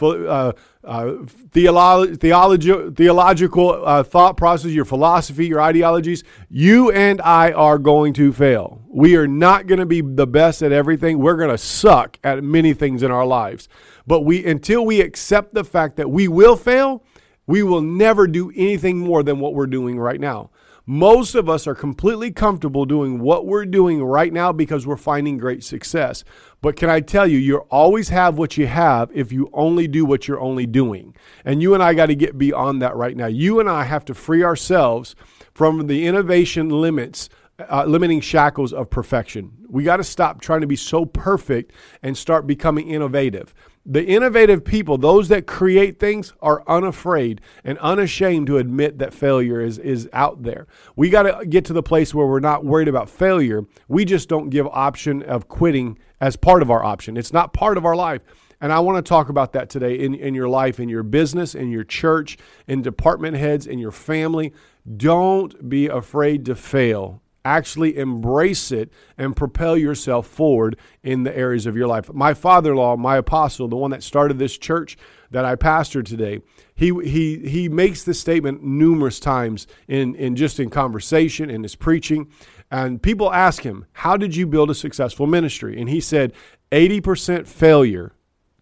uh, 0.00 0.06
uh, 0.06 0.52
uh, 0.82 1.04
theolo- 1.52 2.16
theologi- 2.16 2.96
theological 2.96 3.86
uh, 3.86 4.02
thought 4.02 4.38
process, 4.38 4.70
your 4.70 4.86
philosophy, 4.86 5.46
your 5.46 5.60
ideologies, 5.60 6.24
you 6.48 6.90
and 6.90 7.20
I 7.20 7.52
are 7.52 7.76
going 7.76 8.14
to 8.14 8.32
fail. 8.32 8.80
We 8.88 9.16
are 9.16 9.28
not 9.28 9.66
going 9.66 9.80
to 9.80 9.84
be 9.84 10.00
the 10.00 10.26
best 10.26 10.62
at 10.62 10.72
everything. 10.72 11.18
We're 11.18 11.36
going 11.36 11.50
to 11.50 11.58
suck 11.58 12.18
at 12.24 12.42
many 12.42 12.72
things 12.72 13.02
in 13.02 13.10
our 13.10 13.26
lives. 13.26 13.68
But 14.06 14.22
we 14.22 14.46
until 14.46 14.86
we 14.86 15.02
accept 15.02 15.52
the 15.52 15.64
fact 15.64 15.96
that 15.96 16.10
we 16.10 16.28
will 16.28 16.56
fail, 16.56 17.04
we 17.50 17.64
will 17.64 17.80
never 17.80 18.28
do 18.28 18.52
anything 18.54 18.96
more 18.96 19.24
than 19.24 19.40
what 19.40 19.54
we're 19.54 19.66
doing 19.66 19.98
right 19.98 20.20
now. 20.20 20.50
Most 20.86 21.34
of 21.34 21.48
us 21.48 21.66
are 21.66 21.74
completely 21.74 22.30
comfortable 22.30 22.84
doing 22.84 23.18
what 23.18 23.44
we're 23.44 23.66
doing 23.66 24.04
right 24.04 24.32
now 24.32 24.52
because 24.52 24.86
we're 24.86 24.96
finding 24.96 25.36
great 25.36 25.64
success. 25.64 26.22
But 26.62 26.76
can 26.76 26.88
I 26.88 27.00
tell 27.00 27.26
you, 27.26 27.38
you 27.38 27.58
always 27.68 28.10
have 28.10 28.38
what 28.38 28.56
you 28.56 28.68
have 28.68 29.10
if 29.12 29.32
you 29.32 29.50
only 29.52 29.88
do 29.88 30.04
what 30.04 30.28
you're 30.28 30.40
only 30.40 30.64
doing. 30.64 31.16
And 31.44 31.60
you 31.60 31.74
and 31.74 31.82
I 31.82 31.92
got 31.92 32.06
to 32.06 32.14
get 32.14 32.38
beyond 32.38 32.82
that 32.82 32.94
right 32.94 33.16
now. 33.16 33.26
You 33.26 33.58
and 33.58 33.68
I 33.68 33.82
have 33.82 34.04
to 34.04 34.14
free 34.14 34.44
ourselves 34.44 35.16
from 35.52 35.88
the 35.88 36.06
innovation 36.06 36.68
limits 36.68 37.28
uh, 37.68 37.84
limiting 37.84 38.20
shackles 38.20 38.72
of 38.72 38.90
perfection. 38.90 39.52
We 39.68 39.84
got 39.84 39.96
to 39.96 40.04
stop 40.04 40.40
trying 40.40 40.60
to 40.60 40.66
be 40.66 40.76
so 40.76 41.04
perfect 41.04 41.72
and 42.02 42.16
start 42.16 42.46
becoming 42.46 42.88
innovative. 42.88 43.54
The 43.86 44.04
innovative 44.04 44.62
people, 44.62 44.98
those 44.98 45.28
that 45.28 45.46
create 45.46 45.98
things, 45.98 46.34
are 46.42 46.62
unafraid 46.66 47.40
and 47.64 47.78
unashamed 47.78 48.46
to 48.48 48.58
admit 48.58 48.98
that 48.98 49.14
failure 49.14 49.60
is, 49.60 49.78
is 49.78 50.08
out 50.12 50.42
there. 50.42 50.66
We 50.96 51.08
got 51.08 51.22
to 51.22 51.46
get 51.46 51.64
to 51.66 51.72
the 51.72 51.82
place 51.82 52.14
where 52.14 52.26
we're 52.26 52.40
not 52.40 52.64
worried 52.64 52.88
about 52.88 53.08
failure. 53.08 53.64
We 53.88 54.04
just 54.04 54.28
don't 54.28 54.50
give 54.50 54.66
option 54.66 55.22
of 55.22 55.48
quitting 55.48 55.98
as 56.20 56.36
part 56.36 56.60
of 56.60 56.70
our 56.70 56.84
option. 56.84 57.16
It's 57.16 57.32
not 57.32 57.54
part 57.54 57.78
of 57.78 57.86
our 57.86 57.96
life. 57.96 58.20
And 58.60 58.72
I 58.72 58.80
want 58.80 59.04
to 59.04 59.08
talk 59.08 59.30
about 59.30 59.54
that 59.54 59.70
today 59.70 59.98
in, 59.98 60.14
in 60.14 60.34
your 60.34 60.48
life, 60.48 60.78
in 60.78 60.90
your 60.90 61.02
business, 61.02 61.54
in 61.54 61.70
your 61.70 61.84
church, 61.84 62.36
in 62.68 62.82
department 62.82 63.38
heads, 63.38 63.66
in 63.66 63.78
your 63.78 63.92
family. 63.92 64.52
Don't 64.96 65.70
be 65.70 65.86
afraid 65.86 66.44
to 66.44 66.54
fail 66.54 67.22
actually 67.44 67.96
embrace 67.96 68.72
it 68.72 68.92
and 69.18 69.36
propel 69.36 69.76
yourself 69.76 70.26
forward 70.26 70.76
in 71.02 71.22
the 71.22 71.36
areas 71.36 71.66
of 71.66 71.76
your 71.76 71.88
life. 71.88 72.12
My 72.12 72.34
father-in-law, 72.34 72.96
my 72.96 73.16
apostle, 73.16 73.68
the 73.68 73.76
one 73.76 73.90
that 73.92 74.02
started 74.02 74.38
this 74.38 74.58
church 74.58 74.96
that 75.30 75.44
I 75.44 75.56
pastor 75.56 76.02
today, 76.02 76.40
he 76.74 76.92
he 77.04 77.48
he 77.48 77.68
makes 77.68 78.04
this 78.04 78.20
statement 78.20 78.62
numerous 78.62 79.20
times 79.20 79.66
in 79.88 80.14
in 80.16 80.36
just 80.36 80.60
in 80.60 80.70
conversation 80.70 81.50
in 81.50 81.62
his 81.62 81.76
preaching 81.76 82.28
And 82.70 83.02
people 83.02 83.32
ask 83.32 83.62
him, 83.62 83.86
How 83.92 84.16
did 84.16 84.36
you 84.36 84.46
build 84.46 84.70
a 84.70 84.74
successful 84.74 85.26
ministry? 85.26 85.80
And 85.80 85.88
he 85.88 86.00
said, 86.00 86.32
80% 86.72 87.48
failure, 87.48 88.12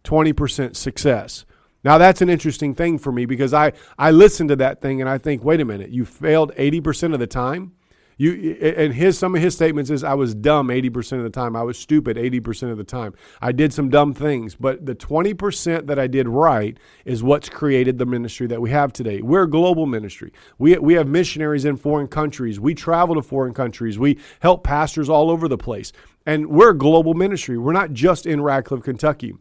20% 0.04 0.76
success. 0.76 1.44
Now 1.84 1.98
that's 1.98 2.22
an 2.22 2.30
interesting 2.30 2.74
thing 2.74 2.98
for 2.98 3.12
me 3.12 3.26
because 3.26 3.54
I, 3.54 3.72
I 3.98 4.10
listen 4.10 4.48
to 4.48 4.56
that 4.56 4.80
thing 4.80 5.00
and 5.00 5.08
I 5.08 5.18
think, 5.18 5.44
wait 5.44 5.60
a 5.60 5.64
minute, 5.64 5.90
you 5.90 6.04
failed 6.04 6.52
80% 6.56 7.14
of 7.14 7.20
the 7.20 7.26
time? 7.26 7.72
You 8.20 8.56
and 8.60 8.92
his 8.92 9.16
some 9.16 9.36
of 9.36 9.40
his 9.40 9.54
statements 9.54 9.90
is 9.90 10.02
I 10.02 10.14
was 10.14 10.34
dumb 10.34 10.68
80% 10.68 11.18
of 11.18 11.22
the 11.22 11.30
time. 11.30 11.54
I 11.54 11.62
was 11.62 11.78
stupid 11.78 12.16
80% 12.16 12.72
of 12.72 12.76
the 12.76 12.82
time. 12.82 13.14
I 13.40 13.52
did 13.52 13.72
some 13.72 13.88
dumb 13.90 14.12
things, 14.12 14.56
but 14.56 14.84
the 14.84 14.96
20% 14.96 15.86
that 15.86 16.00
I 16.00 16.08
did 16.08 16.28
right 16.28 16.76
is 17.04 17.22
what's 17.22 17.48
created 17.48 17.96
the 17.96 18.06
ministry 18.06 18.48
that 18.48 18.60
we 18.60 18.70
have 18.70 18.92
today. 18.92 19.22
We're 19.22 19.44
a 19.44 19.50
global 19.50 19.86
ministry. 19.86 20.32
We 20.58 20.76
we 20.78 20.94
have 20.94 21.06
missionaries 21.06 21.64
in 21.64 21.76
foreign 21.76 22.08
countries. 22.08 22.58
We 22.58 22.74
travel 22.74 23.14
to 23.14 23.22
foreign 23.22 23.54
countries. 23.54 24.00
We 24.00 24.18
help 24.40 24.64
pastors 24.64 25.08
all 25.08 25.30
over 25.30 25.46
the 25.46 25.56
place. 25.56 25.92
And 26.26 26.48
we're 26.48 26.70
a 26.70 26.78
global 26.78 27.14
ministry. 27.14 27.56
We're 27.56 27.72
not 27.72 27.92
just 27.92 28.26
in 28.26 28.40
Radcliff, 28.40 28.82
Kentucky. 28.82 29.34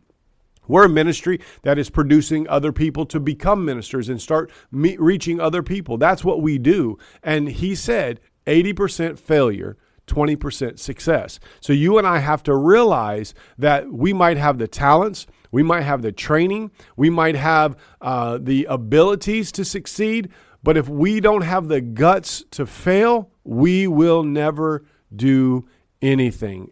We're 0.67 0.85
a 0.85 0.89
ministry 0.89 1.39
that 1.63 1.79
is 1.79 1.89
producing 1.89 2.47
other 2.47 2.71
people 2.71 3.05
to 3.07 3.19
become 3.19 3.65
ministers 3.65 4.09
and 4.09 4.21
start 4.21 4.51
reaching 4.71 5.39
other 5.39 5.63
people. 5.63 5.97
That's 5.97 6.23
what 6.23 6.41
we 6.41 6.57
do. 6.57 6.97
And 7.23 7.49
he 7.49 7.73
said 7.73 8.19
80% 8.47 9.19
failure, 9.19 9.77
20% 10.07 10.79
success. 10.79 11.39
So 11.59 11.73
you 11.73 11.97
and 11.97 12.07
I 12.07 12.19
have 12.19 12.41
to 12.43 12.55
realize 12.55 13.33
that 13.57 13.91
we 13.91 14.13
might 14.13 14.37
have 14.37 14.57
the 14.57 14.67
talents, 14.67 15.27
we 15.51 15.63
might 15.63 15.83
have 15.83 16.01
the 16.01 16.11
training, 16.11 16.71
we 16.95 17.09
might 17.09 17.35
have 17.35 17.77
uh, 18.01 18.39
the 18.41 18.65
abilities 18.65 19.51
to 19.53 19.65
succeed, 19.65 20.29
but 20.63 20.77
if 20.77 20.89
we 20.89 21.19
don't 21.19 21.43
have 21.43 21.67
the 21.67 21.81
guts 21.81 22.43
to 22.51 22.65
fail, 22.65 23.31
we 23.43 23.87
will 23.87 24.23
never 24.23 24.85
do 25.15 25.67
anything. 26.01 26.71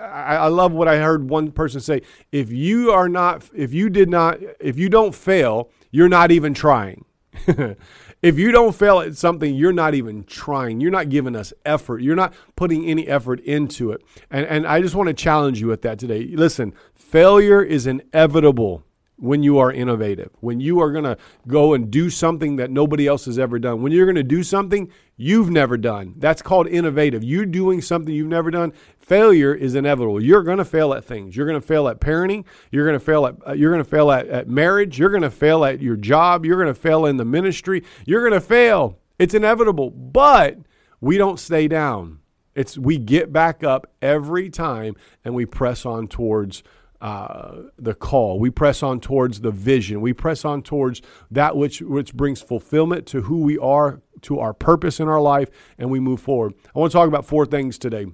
I 0.00 0.48
love 0.48 0.72
what 0.72 0.88
I 0.88 0.98
heard 0.98 1.28
one 1.28 1.50
person 1.50 1.80
say. 1.80 2.02
If 2.30 2.50
you 2.50 2.90
are 2.90 3.08
not, 3.08 3.48
if 3.54 3.72
you 3.72 3.88
did 3.88 4.10
not, 4.10 4.38
if 4.60 4.78
you 4.78 4.88
don't 4.88 5.14
fail, 5.14 5.70
you're 5.90 6.08
not 6.08 6.30
even 6.30 6.54
trying. 6.54 7.04
if 8.22 8.38
you 8.38 8.52
don't 8.52 8.74
fail 8.74 9.00
at 9.00 9.16
something, 9.16 9.54
you're 9.54 9.72
not 9.72 9.94
even 9.94 10.24
trying. 10.24 10.80
You're 10.80 10.90
not 10.90 11.08
giving 11.08 11.34
us 11.34 11.52
effort. 11.64 12.02
You're 12.02 12.16
not 12.16 12.34
putting 12.54 12.84
any 12.84 13.08
effort 13.08 13.40
into 13.40 13.92
it. 13.92 14.02
And, 14.30 14.46
and 14.46 14.66
I 14.66 14.80
just 14.80 14.94
want 14.94 15.08
to 15.08 15.14
challenge 15.14 15.60
you 15.60 15.68
with 15.68 15.82
that 15.82 15.98
today. 15.98 16.24
Listen, 16.24 16.74
failure 16.94 17.62
is 17.62 17.86
inevitable 17.86 18.84
when 19.20 19.42
you 19.42 19.58
are 19.58 19.70
innovative, 19.70 20.30
when 20.40 20.60
you 20.60 20.80
are 20.80 20.90
going 20.90 21.04
to 21.04 21.16
go 21.46 21.74
and 21.74 21.90
do 21.90 22.08
something 22.08 22.56
that 22.56 22.70
nobody 22.70 23.06
else 23.06 23.26
has 23.26 23.38
ever 23.38 23.58
done, 23.58 23.82
when 23.82 23.92
you're 23.92 24.06
going 24.06 24.16
to 24.16 24.22
do 24.22 24.42
something 24.42 24.90
you've 25.16 25.50
never 25.50 25.76
done. 25.76 26.14
That's 26.16 26.40
called 26.40 26.66
innovative. 26.66 27.22
You're 27.22 27.46
doing 27.46 27.82
something 27.82 28.14
you've 28.14 28.28
never 28.28 28.50
done. 28.50 28.72
Failure 29.10 29.52
is 29.52 29.74
inevitable. 29.74 30.22
You're 30.22 30.44
going 30.44 30.58
to 30.58 30.64
fail 30.64 30.94
at 30.94 31.04
things. 31.04 31.34
You're 31.34 31.44
going 31.44 31.60
to 31.60 31.66
fail 31.66 31.88
at 31.88 31.98
parenting. 31.98 32.44
You're 32.70 32.86
going 32.86 32.96
to 32.96 33.04
fail 33.04 33.26
at 33.26 33.34
uh, 33.44 33.54
you're 33.54 33.72
going 33.72 33.82
to 33.82 33.90
fail 33.90 34.12
at, 34.12 34.28
at 34.28 34.48
marriage. 34.48 35.00
You're 35.00 35.10
going 35.10 35.24
to 35.24 35.32
fail 35.32 35.64
at 35.64 35.82
your 35.82 35.96
job. 35.96 36.46
You're 36.46 36.62
going 36.62 36.72
to 36.72 36.80
fail 36.80 37.04
in 37.06 37.16
the 37.16 37.24
ministry. 37.24 37.82
You're 38.06 38.20
going 38.20 38.40
to 38.40 38.46
fail. 38.46 39.00
It's 39.18 39.34
inevitable. 39.34 39.90
But 39.90 40.58
we 41.00 41.18
don't 41.18 41.40
stay 41.40 41.66
down. 41.66 42.20
It's 42.54 42.78
we 42.78 42.98
get 42.98 43.32
back 43.32 43.64
up 43.64 43.90
every 44.00 44.48
time 44.48 44.94
and 45.24 45.34
we 45.34 45.44
press 45.44 45.84
on 45.84 46.06
towards 46.06 46.62
uh, 47.00 47.62
the 47.76 47.94
call. 47.94 48.38
We 48.38 48.50
press 48.50 48.80
on 48.80 49.00
towards 49.00 49.40
the 49.40 49.50
vision. 49.50 50.02
We 50.02 50.12
press 50.12 50.44
on 50.44 50.62
towards 50.62 51.02
that 51.32 51.56
which 51.56 51.82
which 51.82 52.14
brings 52.14 52.42
fulfillment 52.42 53.06
to 53.08 53.22
who 53.22 53.40
we 53.40 53.58
are, 53.58 54.02
to 54.22 54.38
our 54.38 54.54
purpose 54.54 55.00
in 55.00 55.08
our 55.08 55.20
life, 55.20 55.48
and 55.78 55.90
we 55.90 55.98
move 55.98 56.20
forward. 56.20 56.54
I 56.72 56.78
want 56.78 56.92
to 56.92 56.96
talk 56.96 57.08
about 57.08 57.26
four 57.26 57.44
things 57.44 57.76
today. 57.76 58.06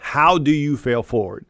How 0.00 0.38
do 0.38 0.50
you 0.50 0.76
fail 0.76 1.02
forward? 1.02 1.46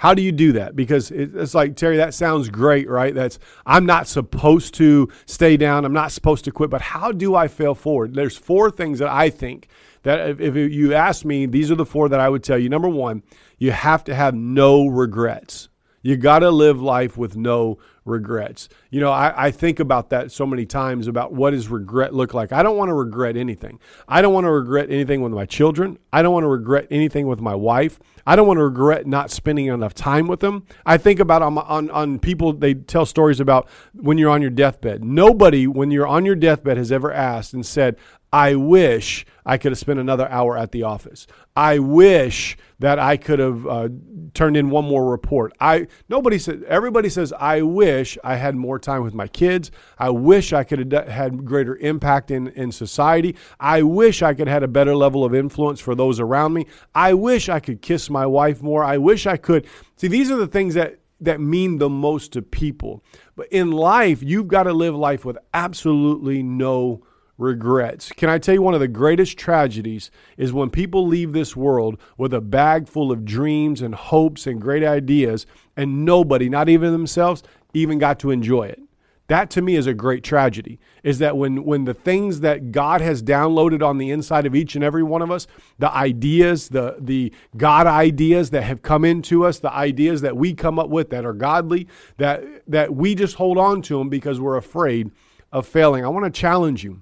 How 0.00 0.14
do 0.14 0.22
you 0.22 0.32
do 0.32 0.52
that? 0.52 0.74
Because 0.74 1.10
it's 1.10 1.54
like 1.54 1.76
Terry, 1.76 1.98
that 1.98 2.14
sounds 2.14 2.48
great, 2.48 2.88
right? 2.88 3.14
That's 3.14 3.38
I'm 3.66 3.84
not 3.84 4.08
supposed 4.08 4.72
to 4.76 5.10
stay 5.26 5.58
down. 5.58 5.84
I'm 5.84 5.92
not 5.92 6.10
supposed 6.10 6.46
to 6.46 6.52
quit. 6.52 6.70
But 6.70 6.80
how 6.80 7.12
do 7.12 7.34
I 7.34 7.48
fail 7.48 7.74
forward? 7.74 8.14
There's 8.14 8.34
four 8.34 8.70
things 8.70 9.00
that 9.00 9.08
I 9.08 9.28
think 9.28 9.68
that 10.02 10.40
if, 10.40 10.56
you 10.56 10.94
ask 10.94 11.26
me, 11.26 11.44
these 11.44 11.70
are 11.70 11.74
the 11.74 11.84
four 11.84 12.08
that 12.08 12.18
I 12.18 12.30
would 12.30 12.42
tell 12.42 12.58
you. 12.58 12.70
Number 12.70 12.88
one, 12.88 13.22
you 13.58 13.72
have 13.72 14.02
to 14.04 14.14
have 14.14 14.34
no 14.34 14.86
regrets. 14.86 15.68
You 16.00 16.16
got 16.16 16.38
to 16.38 16.50
live 16.50 16.80
life 16.80 17.18
with 17.18 17.36
no 17.36 17.78
regrets. 18.10 18.68
You 18.90 19.00
know, 19.00 19.10
I, 19.10 19.46
I, 19.46 19.50
think 19.50 19.80
about 19.80 20.10
that 20.10 20.32
so 20.32 20.44
many 20.44 20.66
times 20.66 21.06
about 21.06 21.32
what 21.32 21.50
does 21.50 21.68
regret 21.68 22.14
look 22.14 22.34
like. 22.34 22.52
I 22.52 22.62
don't 22.62 22.76
want 22.76 22.88
to 22.90 22.94
regret 22.94 23.36
anything. 23.36 23.78
I 24.08 24.20
don't 24.20 24.34
want 24.34 24.44
to 24.44 24.50
regret 24.50 24.90
anything 24.90 25.22
with 25.22 25.32
my 25.32 25.46
children. 25.46 25.98
I 26.12 26.22
don't 26.22 26.32
want 26.32 26.44
to 26.44 26.48
regret 26.48 26.88
anything 26.90 27.26
with 27.26 27.40
my 27.40 27.54
wife. 27.54 27.98
I 28.26 28.36
don't 28.36 28.46
want 28.46 28.58
to 28.58 28.64
regret 28.64 29.06
not 29.06 29.30
spending 29.30 29.66
enough 29.66 29.94
time 29.94 30.26
with 30.28 30.40
them. 30.40 30.66
I 30.84 30.98
think 30.98 31.20
about 31.20 31.42
on, 31.42 31.56
on, 31.58 31.90
on 31.90 32.18
people, 32.18 32.52
they 32.52 32.74
tell 32.74 33.06
stories 33.06 33.40
about 33.40 33.68
when 33.94 34.18
you're 34.18 34.30
on 34.30 34.42
your 34.42 34.50
deathbed. 34.50 35.02
Nobody, 35.02 35.66
when 35.66 35.90
you're 35.90 36.06
on 36.06 36.26
your 36.26 36.36
deathbed, 36.36 36.76
has 36.76 36.92
ever 36.92 37.12
asked 37.12 37.54
and 37.54 37.64
said, 37.64 37.96
I 38.32 38.54
wish 38.54 39.26
I 39.44 39.58
could 39.58 39.72
have 39.72 39.78
spent 39.78 39.98
another 39.98 40.28
hour 40.30 40.56
at 40.56 40.70
the 40.70 40.84
office. 40.84 41.26
I 41.56 41.80
wish 41.80 42.56
that 42.78 42.98
I 42.98 43.16
could 43.16 43.40
have 43.40 43.66
uh, 43.66 43.88
turned 44.34 44.56
in 44.56 44.70
one 44.70 44.84
more 44.84 45.10
report. 45.10 45.52
I 45.60 45.88
nobody 46.08 46.38
said. 46.38 46.62
Everybody 46.64 47.08
says 47.08 47.32
I 47.32 47.62
wish 47.62 48.16
I 48.22 48.36
had 48.36 48.54
more 48.54 48.78
time 48.78 49.02
with 49.02 49.14
my 49.14 49.26
kids. 49.26 49.72
I 49.98 50.10
wish 50.10 50.52
I 50.52 50.62
could 50.62 50.92
have 50.92 51.08
had 51.08 51.44
greater 51.44 51.76
impact 51.76 52.30
in 52.30 52.48
in 52.48 52.70
society. 52.70 53.34
I 53.58 53.82
wish 53.82 54.22
I 54.22 54.34
could 54.34 54.46
have 54.46 54.54
had 54.54 54.62
a 54.62 54.68
better 54.68 54.94
level 54.94 55.24
of 55.24 55.34
influence 55.34 55.80
for 55.80 55.96
those 55.96 56.20
around 56.20 56.52
me. 56.52 56.66
I 56.94 57.14
wish 57.14 57.48
I 57.48 57.58
could 57.58 57.82
kiss 57.82 58.08
my 58.08 58.26
wife 58.26 58.62
more. 58.62 58.84
I 58.84 58.98
wish 58.98 59.26
I 59.26 59.36
could. 59.36 59.66
See, 59.96 60.08
these 60.08 60.30
are 60.30 60.36
the 60.36 60.46
things 60.46 60.74
that 60.74 61.00
that 61.20 61.40
mean 61.40 61.78
the 61.78 61.90
most 61.90 62.32
to 62.34 62.42
people. 62.42 63.02
But 63.36 63.48
in 63.48 63.72
life, 63.72 64.22
you've 64.22 64.48
got 64.48 64.64
to 64.64 64.72
live 64.72 64.94
life 64.94 65.24
with 65.24 65.38
absolutely 65.52 66.42
no 66.42 67.02
regrets. 67.40 68.12
Can 68.12 68.28
I 68.28 68.38
tell 68.38 68.54
you 68.54 68.62
one 68.62 68.74
of 68.74 68.80
the 68.80 68.88
greatest 68.88 69.38
tragedies 69.38 70.10
is 70.36 70.52
when 70.52 70.70
people 70.70 71.06
leave 71.06 71.32
this 71.32 71.56
world 71.56 71.98
with 72.16 72.34
a 72.34 72.40
bag 72.40 72.88
full 72.88 73.10
of 73.10 73.24
dreams 73.24 73.80
and 73.80 73.94
hopes 73.94 74.46
and 74.46 74.60
great 74.60 74.84
ideas, 74.84 75.46
and 75.76 76.04
nobody, 76.04 76.48
not 76.48 76.68
even 76.68 76.92
themselves, 76.92 77.42
even 77.72 77.98
got 77.98 78.18
to 78.20 78.30
enjoy 78.30 78.64
it. 78.64 78.80
That 79.28 79.48
to 79.50 79.62
me 79.62 79.76
is 79.76 79.86
a 79.86 79.94
great 79.94 80.24
tragedy. 80.24 80.80
Is 81.04 81.20
that 81.20 81.36
when 81.36 81.64
when 81.64 81.84
the 81.84 81.94
things 81.94 82.40
that 82.40 82.72
God 82.72 83.00
has 83.00 83.22
downloaded 83.22 83.80
on 83.80 83.98
the 83.98 84.10
inside 84.10 84.44
of 84.44 84.56
each 84.56 84.74
and 84.74 84.82
every 84.82 85.04
one 85.04 85.22
of 85.22 85.30
us, 85.30 85.46
the 85.78 85.88
ideas, 85.94 86.70
the 86.70 86.96
the 86.98 87.32
God 87.56 87.86
ideas 87.86 88.50
that 88.50 88.62
have 88.62 88.82
come 88.82 89.04
into 89.04 89.46
us, 89.46 89.60
the 89.60 89.72
ideas 89.72 90.22
that 90.22 90.36
we 90.36 90.52
come 90.52 90.80
up 90.80 90.88
with 90.88 91.10
that 91.10 91.24
are 91.24 91.32
godly, 91.32 91.86
that 92.16 92.42
that 92.66 92.96
we 92.96 93.14
just 93.14 93.36
hold 93.36 93.56
on 93.56 93.82
to 93.82 93.98
them 93.98 94.08
because 94.08 94.40
we're 94.40 94.56
afraid 94.56 95.12
of 95.52 95.64
failing. 95.64 96.04
I 96.04 96.08
want 96.08 96.24
to 96.24 96.40
challenge 96.40 96.82
you 96.82 97.00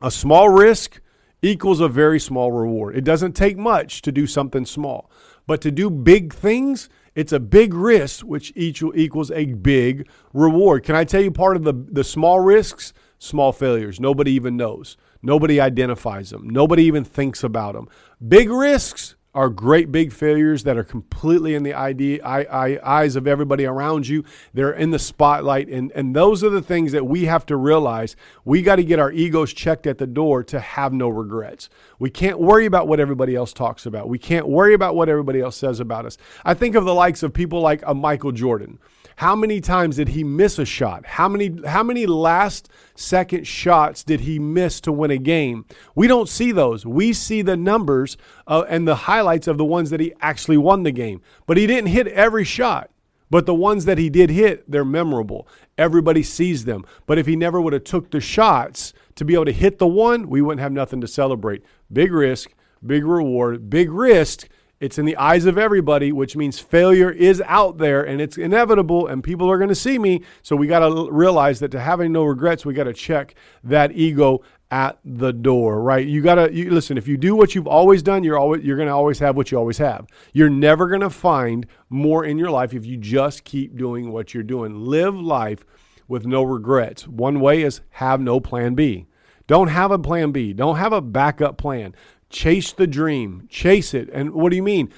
a 0.00 0.10
small 0.10 0.48
risk 0.48 1.00
equals 1.42 1.80
a 1.80 1.88
very 1.88 2.18
small 2.18 2.52
reward. 2.52 2.96
It 2.96 3.04
doesn't 3.04 3.32
take 3.32 3.56
much 3.56 4.02
to 4.02 4.12
do 4.12 4.26
something 4.26 4.64
small, 4.64 5.10
but 5.46 5.60
to 5.62 5.70
do 5.70 5.90
big 5.90 6.32
things, 6.32 6.88
it's 7.14 7.32
a 7.32 7.40
big 7.40 7.72
risk, 7.72 8.24
which 8.24 8.52
each 8.54 8.82
equals 8.94 9.30
a 9.30 9.46
big 9.46 10.08
reward. 10.32 10.84
Can 10.84 10.94
I 10.94 11.04
tell 11.04 11.22
you 11.22 11.30
part 11.30 11.56
of 11.56 11.64
the, 11.64 11.72
the 11.72 12.04
small 12.04 12.40
risks? 12.40 12.92
Small 13.18 13.50
failures. 13.52 13.98
Nobody 13.98 14.32
even 14.32 14.58
knows. 14.58 14.98
Nobody 15.22 15.58
identifies 15.58 16.28
them. 16.28 16.50
Nobody 16.50 16.84
even 16.84 17.02
thinks 17.02 17.42
about 17.42 17.72
them. 17.74 17.88
Big 18.28 18.50
risks, 18.50 19.16
are 19.36 19.50
great 19.50 19.92
big 19.92 20.14
failures 20.14 20.64
that 20.64 20.78
are 20.78 20.82
completely 20.82 21.54
in 21.54 21.62
the 21.62 21.74
ID, 21.74 22.22
eyes 22.22 23.16
of 23.16 23.26
everybody 23.26 23.66
around 23.66 24.08
you. 24.08 24.24
They're 24.54 24.72
in 24.72 24.92
the 24.92 24.98
spotlight. 24.98 25.68
And, 25.68 25.92
and 25.92 26.16
those 26.16 26.42
are 26.42 26.48
the 26.48 26.62
things 26.62 26.92
that 26.92 27.06
we 27.06 27.26
have 27.26 27.44
to 27.46 27.56
realize. 27.56 28.16
We 28.46 28.62
got 28.62 28.76
to 28.76 28.82
get 28.82 28.98
our 28.98 29.12
egos 29.12 29.52
checked 29.52 29.86
at 29.86 29.98
the 29.98 30.06
door 30.06 30.42
to 30.44 30.58
have 30.58 30.94
no 30.94 31.10
regrets. 31.10 31.68
We 31.98 32.08
can't 32.08 32.38
worry 32.38 32.64
about 32.64 32.88
what 32.88 32.98
everybody 32.98 33.36
else 33.36 33.52
talks 33.52 33.84
about. 33.84 34.08
We 34.08 34.18
can't 34.18 34.48
worry 34.48 34.72
about 34.72 34.96
what 34.96 35.10
everybody 35.10 35.42
else 35.42 35.56
says 35.56 35.80
about 35.80 36.06
us. 36.06 36.16
I 36.42 36.54
think 36.54 36.74
of 36.74 36.86
the 36.86 36.94
likes 36.94 37.22
of 37.22 37.34
people 37.34 37.60
like 37.60 37.82
a 37.86 37.94
Michael 37.94 38.32
Jordan. 38.32 38.78
How 39.16 39.34
many 39.34 39.62
times 39.62 39.96
did 39.96 40.08
he 40.08 40.24
miss 40.24 40.58
a 40.58 40.66
shot? 40.66 41.06
How 41.06 41.26
many 41.26 41.58
how 41.66 41.82
many 41.82 42.04
last 42.04 42.68
second 42.94 43.46
shots 43.46 44.04
did 44.04 44.20
he 44.20 44.38
miss 44.38 44.78
to 44.82 44.92
win 44.92 45.10
a 45.10 45.16
game? 45.16 45.64
We 45.94 46.06
don't 46.06 46.28
see 46.28 46.52
those. 46.52 46.84
We 46.84 47.14
see 47.14 47.40
the 47.40 47.56
numbers 47.56 48.18
uh, 48.46 48.64
and 48.68 48.86
the 48.86 48.94
highlights 48.94 49.48
of 49.48 49.56
the 49.56 49.64
ones 49.64 49.88
that 49.88 50.00
he 50.00 50.12
actually 50.20 50.58
won 50.58 50.82
the 50.82 50.92
game. 50.92 51.22
But 51.46 51.56
he 51.56 51.66
didn't 51.66 51.88
hit 51.88 52.08
every 52.08 52.44
shot. 52.44 52.90
But 53.30 53.46
the 53.46 53.54
ones 53.54 53.86
that 53.86 53.96
he 53.96 54.10
did 54.10 54.28
hit, 54.28 54.70
they're 54.70 54.84
memorable. 54.84 55.48
Everybody 55.78 56.22
sees 56.22 56.66
them. 56.66 56.84
But 57.06 57.18
if 57.18 57.26
he 57.26 57.36
never 57.36 57.58
would 57.58 57.72
have 57.72 57.84
took 57.84 58.10
the 58.10 58.20
shots 58.20 58.92
to 59.14 59.24
be 59.24 59.32
able 59.32 59.46
to 59.46 59.52
hit 59.52 59.78
the 59.78 59.86
one, 59.86 60.28
we 60.28 60.42
wouldn't 60.42 60.60
have 60.60 60.72
nothing 60.72 61.00
to 61.00 61.08
celebrate. 61.08 61.64
Big 61.90 62.12
risk, 62.12 62.52
big 62.84 63.04
reward, 63.04 63.70
big 63.70 63.90
risk 63.90 64.48
It's 64.78 64.98
in 64.98 65.06
the 65.06 65.16
eyes 65.16 65.46
of 65.46 65.56
everybody, 65.56 66.12
which 66.12 66.36
means 66.36 66.58
failure 66.58 67.10
is 67.10 67.42
out 67.46 67.78
there 67.78 68.02
and 68.02 68.20
it's 68.20 68.36
inevitable 68.36 69.06
and 69.06 69.24
people 69.24 69.50
are 69.50 69.56
going 69.56 69.70
to 69.70 69.74
see 69.74 69.98
me. 69.98 70.22
So 70.42 70.54
we 70.54 70.66
got 70.66 70.80
to 70.80 71.10
realize 71.10 71.60
that 71.60 71.70
to 71.70 71.80
having 71.80 72.12
no 72.12 72.24
regrets, 72.24 72.66
we 72.66 72.74
got 72.74 72.84
to 72.84 72.92
check 72.92 73.34
that 73.64 73.92
ego 73.92 74.42
at 74.70 74.98
the 75.04 75.32
door, 75.32 75.80
right? 75.80 76.06
You 76.06 76.20
got 76.20 76.34
to 76.34 76.48
listen, 76.48 76.98
if 76.98 77.08
you 77.08 77.16
do 77.16 77.34
what 77.34 77.54
you've 77.54 77.66
always 77.66 78.02
done, 78.02 78.24
you're 78.24 78.38
always 78.38 78.64
you're 78.64 78.76
going 78.76 78.88
to 78.88 78.94
always 78.94 79.18
have 79.20 79.36
what 79.36 79.50
you 79.50 79.58
always 79.58 79.78
have. 79.78 80.06
You're 80.32 80.50
never 80.50 80.88
going 80.88 81.00
to 81.00 81.10
find 81.10 81.66
more 81.88 82.24
in 82.24 82.36
your 82.36 82.50
life 82.50 82.74
if 82.74 82.84
you 82.84 82.96
just 82.96 83.44
keep 83.44 83.76
doing 83.76 84.12
what 84.12 84.34
you're 84.34 84.42
doing. 84.42 84.84
Live 84.84 85.14
life 85.14 85.64
with 86.08 86.26
no 86.26 86.42
regrets. 86.42 87.06
One 87.06 87.40
way 87.40 87.62
is 87.62 87.80
have 87.90 88.20
no 88.20 88.40
plan 88.40 88.74
B. 88.74 89.06
Don't 89.46 89.68
have 89.68 89.92
a 89.92 89.98
plan 89.98 90.32
B. 90.32 90.52
Don't 90.52 90.76
have 90.76 90.92
a 90.92 91.00
backup 91.00 91.56
plan. 91.56 91.94
Chase 92.30 92.72
the 92.72 92.86
dream. 92.86 93.46
Chase 93.48 93.94
it. 93.94 94.08
And 94.12 94.32
what 94.32 94.50
do 94.50 94.56
you 94.56 94.62
mean? 94.62 94.92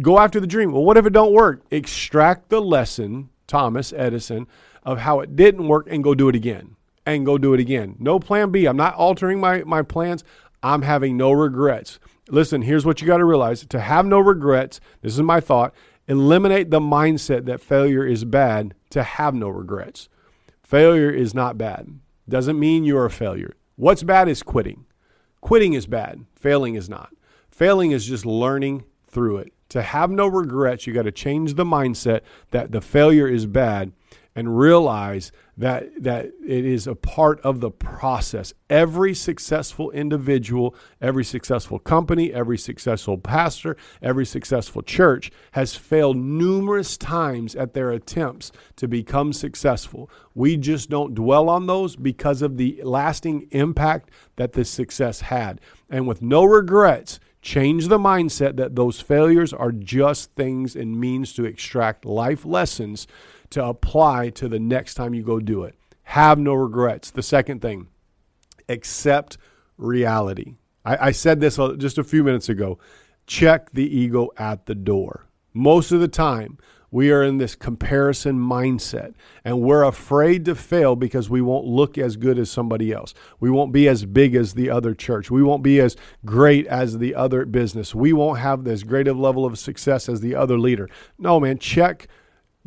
Go 0.00 0.18
after 0.18 0.40
the 0.40 0.46
dream. 0.46 0.72
Well, 0.72 0.84
what 0.84 0.96
if 0.96 1.06
it 1.06 1.12
don't 1.12 1.32
work? 1.32 1.62
Extract 1.70 2.48
the 2.48 2.60
lesson, 2.60 3.30
Thomas 3.46 3.92
Edison, 3.92 4.46
of 4.82 4.98
how 4.98 5.20
it 5.20 5.36
didn't 5.36 5.68
work 5.68 5.86
and 5.90 6.04
go 6.04 6.14
do 6.14 6.28
it 6.28 6.34
again. 6.34 6.76
And 7.04 7.24
go 7.26 7.38
do 7.38 7.54
it 7.54 7.60
again. 7.60 7.96
No 7.98 8.18
plan 8.18 8.50
B. 8.50 8.66
I'm 8.66 8.76
not 8.76 8.94
altering 8.94 9.38
my, 9.38 9.62
my 9.64 9.82
plans. 9.82 10.24
I'm 10.62 10.82
having 10.82 11.16
no 11.16 11.32
regrets. 11.32 11.98
Listen, 12.28 12.62
here's 12.62 12.84
what 12.84 13.00
you 13.00 13.06
got 13.06 13.18
to 13.18 13.24
realize. 13.24 13.64
To 13.66 13.80
have 13.80 14.06
no 14.06 14.18
regrets, 14.18 14.80
this 15.02 15.14
is 15.14 15.22
my 15.22 15.40
thought, 15.40 15.72
eliminate 16.08 16.70
the 16.70 16.80
mindset 16.80 17.44
that 17.46 17.60
failure 17.60 18.04
is 18.04 18.24
bad 18.24 18.74
to 18.90 19.02
have 19.02 19.34
no 19.34 19.48
regrets. 19.48 20.08
Failure 20.62 21.10
is 21.10 21.34
not 21.34 21.58
bad. 21.58 22.00
Doesn't 22.28 22.58
mean 22.58 22.84
you're 22.84 23.06
a 23.06 23.10
failure. 23.10 23.54
What's 23.76 24.02
bad 24.02 24.28
is 24.28 24.42
quitting. 24.42 24.86
Quitting 25.46 25.74
is 25.74 25.86
bad. 25.86 26.24
Failing 26.34 26.74
is 26.74 26.88
not. 26.88 27.14
Failing 27.48 27.92
is 27.92 28.04
just 28.04 28.26
learning 28.26 28.82
through 29.06 29.36
it. 29.36 29.52
To 29.68 29.80
have 29.80 30.10
no 30.10 30.26
regrets, 30.26 30.88
you 30.88 30.92
got 30.92 31.02
to 31.02 31.12
change 31.12 31.54
the 31.54 31.64
mindset 31.64 32.22
that 32.50 32.72
the 32.72 32.80
failure 32.80 33.28
is 33.28 33.46
bad 33.46 33.92
and 34.36 34.58
realize 34.58 35.32
that 35.56 35.90
that 36.02 36.26
it 36.46 36.66
is 36.66 36.86
a 36.86 36.94
part 36.94 37.40
of 37.40 37.60
the 37.60 37.70
process. 37.70 38.52
Every 38.68 39.14
successful 39.14 39.90
individual, 39.92 40.76
every 41.00 41.24
successful 41.24 41.78
company, 41.78 42.34
every 42.34 42.58
successful 42.58 43.16
pastor, 43.16 43.78
every 44.02 44.26
successful 44.26 44.82
church 44.82 45.32
has 45.52 45.74
failed 45.74 46.18
numerous 46.18 46.98
times 46.98 47.56
at 47.56 47.72
their 47.72 47.90
attempts 47.90 48.52
to 48.76 48.86
become 48.86 49.32
successful. 49.32 50.10
We 50.34 50.58
just 50.58 50.90
don't 50.90 51.14
dwell 51.14 51.48
on 51.48 51.66
those 51.66 51.96
because 51.96 52.42
of 52.42 52.58
the 52.58 52.82
lasting 52.84 53.48
impact 53.52 54.10
that 54.36 54.52
this 54.52 54.68
success 54.68 55.22
had. 55.22 55.62
And 55.88 56.06
with 56.06 56.20
no 56.20 56.44
regrets, 56.44 57.18
change 57.40 57.86
the 57.86 57.98
mindset 57.98 58.56
that 58.56 58.74
those 58.74 59.00
failures 59.00 59.52
are 59.52 59.72
just 59.72 60.32
things 60.32 60.76
and 60.76 61.00
means 61.00 61.32
to 61.32 61.44
extract 61.44 62.04
life 62.04 62.44
lessons 62.44 63.06
to 63.50 63.64
apply 63.64 64.30
to 64.30 64.48
the 64.48 64.58
next 64.58 64.94
time 64.94 65.14
you 65.14 65.22
go 65.22 65.40
do 65.40 65.64
it. 65.64 65.74
Have 66.04 66.38
no 66.38 66.54
regrets. 66.54 67.10
The 67.10 67.22
second 67.22 67.62
thing, 67.62 67.88
accept 68.68 69.38
reality. 69.76 70.56
I, 70.84 71.08
I 71.08 71.10
said 71.12 71.40
this 71.40 71.58
just 71.78 71.98
a 71.98 72.04
few 72.04 72.22
minutes 72.22 72.48
ago. 72.48 72.78
Check 73.26 73.72
the 73.72 73.84
ego 73.84 74.30
at 74.36 74.66
the 74.66 74.74
door. 74.74 75.26
Most 75.52 75.90
of 75.90 76.00
the 76.00 76.08
time, 76.08 76.58
we 76.90 77.10
are 77.10 77.22
in 77.22 77.38
this 77.38 77.54
comparison 77.54 78.38
mindset 78.38 79.14
and 79.44 79.60
we're 79.60 79.82
afraid 79.82 80.44
to 80.44 80.54
fail 80.54 80.94
because 80.94 81.28
we 81.28 81.42
won't 81.42 81.66
look 81.66 81.98
as 81.98 82.16
good 82.16 82.38
as 82.38 82.50
somebody 82.50 82.92
else. 82.92 83.12
We 83.40 83.50
won't 83.50 83.72
be 83.72 83.88
as 83.88 84.04
big 84.04 84.34
as 84.34 84.54
the 84.54 84.70
other 84.70 84.94
church. 84.94 85.30
We 85.30 85.42
won't 85.42 85.62
be 85.62 85.80
as 85.80 85.96
great 86.24 86.66
as 86.68 86.98
the 86.98 87.14
other 87.14 87.44
business. 87.44 87.94
We 87.94 88.12
won't 88.12 88.38
have 88.38 88.66
as 88.68 88.84
great 88.84 89.08
a 89.08 89.12
level 89.12 89.44
of 89.44 89.58
success 89.58 90.08
as 90.08 90.20
the 90.20 90.34
other 90.34 90.58
leader. 90.58 90.88
No, 91.18 91.40
man, 91.40 91.58
check 91.58 92.06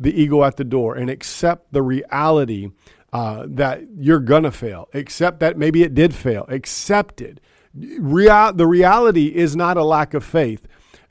the 0.00 0.18
ego 0.18 0.42
at 0.42 0.56
the 0.56 0.64
door 0.64 0.96
and 0.96 1.10
accept 1.10 1.72
the 1.72 1.82
reality 1.82 2.70
uh, 3.12 3.44
that 3.48 3.82
you're 3.98 4.18
going 4.18 4.44
to 4.44 4.50
fail. 4.50 4.88
Accept 4.94 5.40
that 5.40 5.58
maybe 5.58 5.82
it 5.82 5.94
did 5.94 6.14
fail. 6.14 6.46
Accept 6.48 7.20
it. 7.20 7.38
Real, 7.74 8.52
the 8.52 8.66
reality 8.66 9.26
is 9.26 9.54
not 9.54 9.76
a 9.76 9.84
lack 9.84 10.14
of 10.14 10.24
faith. 10.24 10.66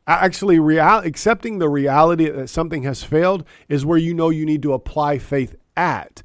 Actually, 0.08 0.58
real, 0.60 0.98
accepting 1.00 1.60
the 1.60 1.70
reality 1.70 2.28
that 2.30 2.50
something 2.50 2.82
has 2.84 3.04
failed 3.04 3.46
is 3.68 3.86
where 3.86 3.98
you 3.98 4.14
know 4.14 4.30
you 4.30 4.46
need 4.46 4.64
to 4.64 4.74
apply 4.74 5.20
faith 5.20 5.56
at. 5.78 6.24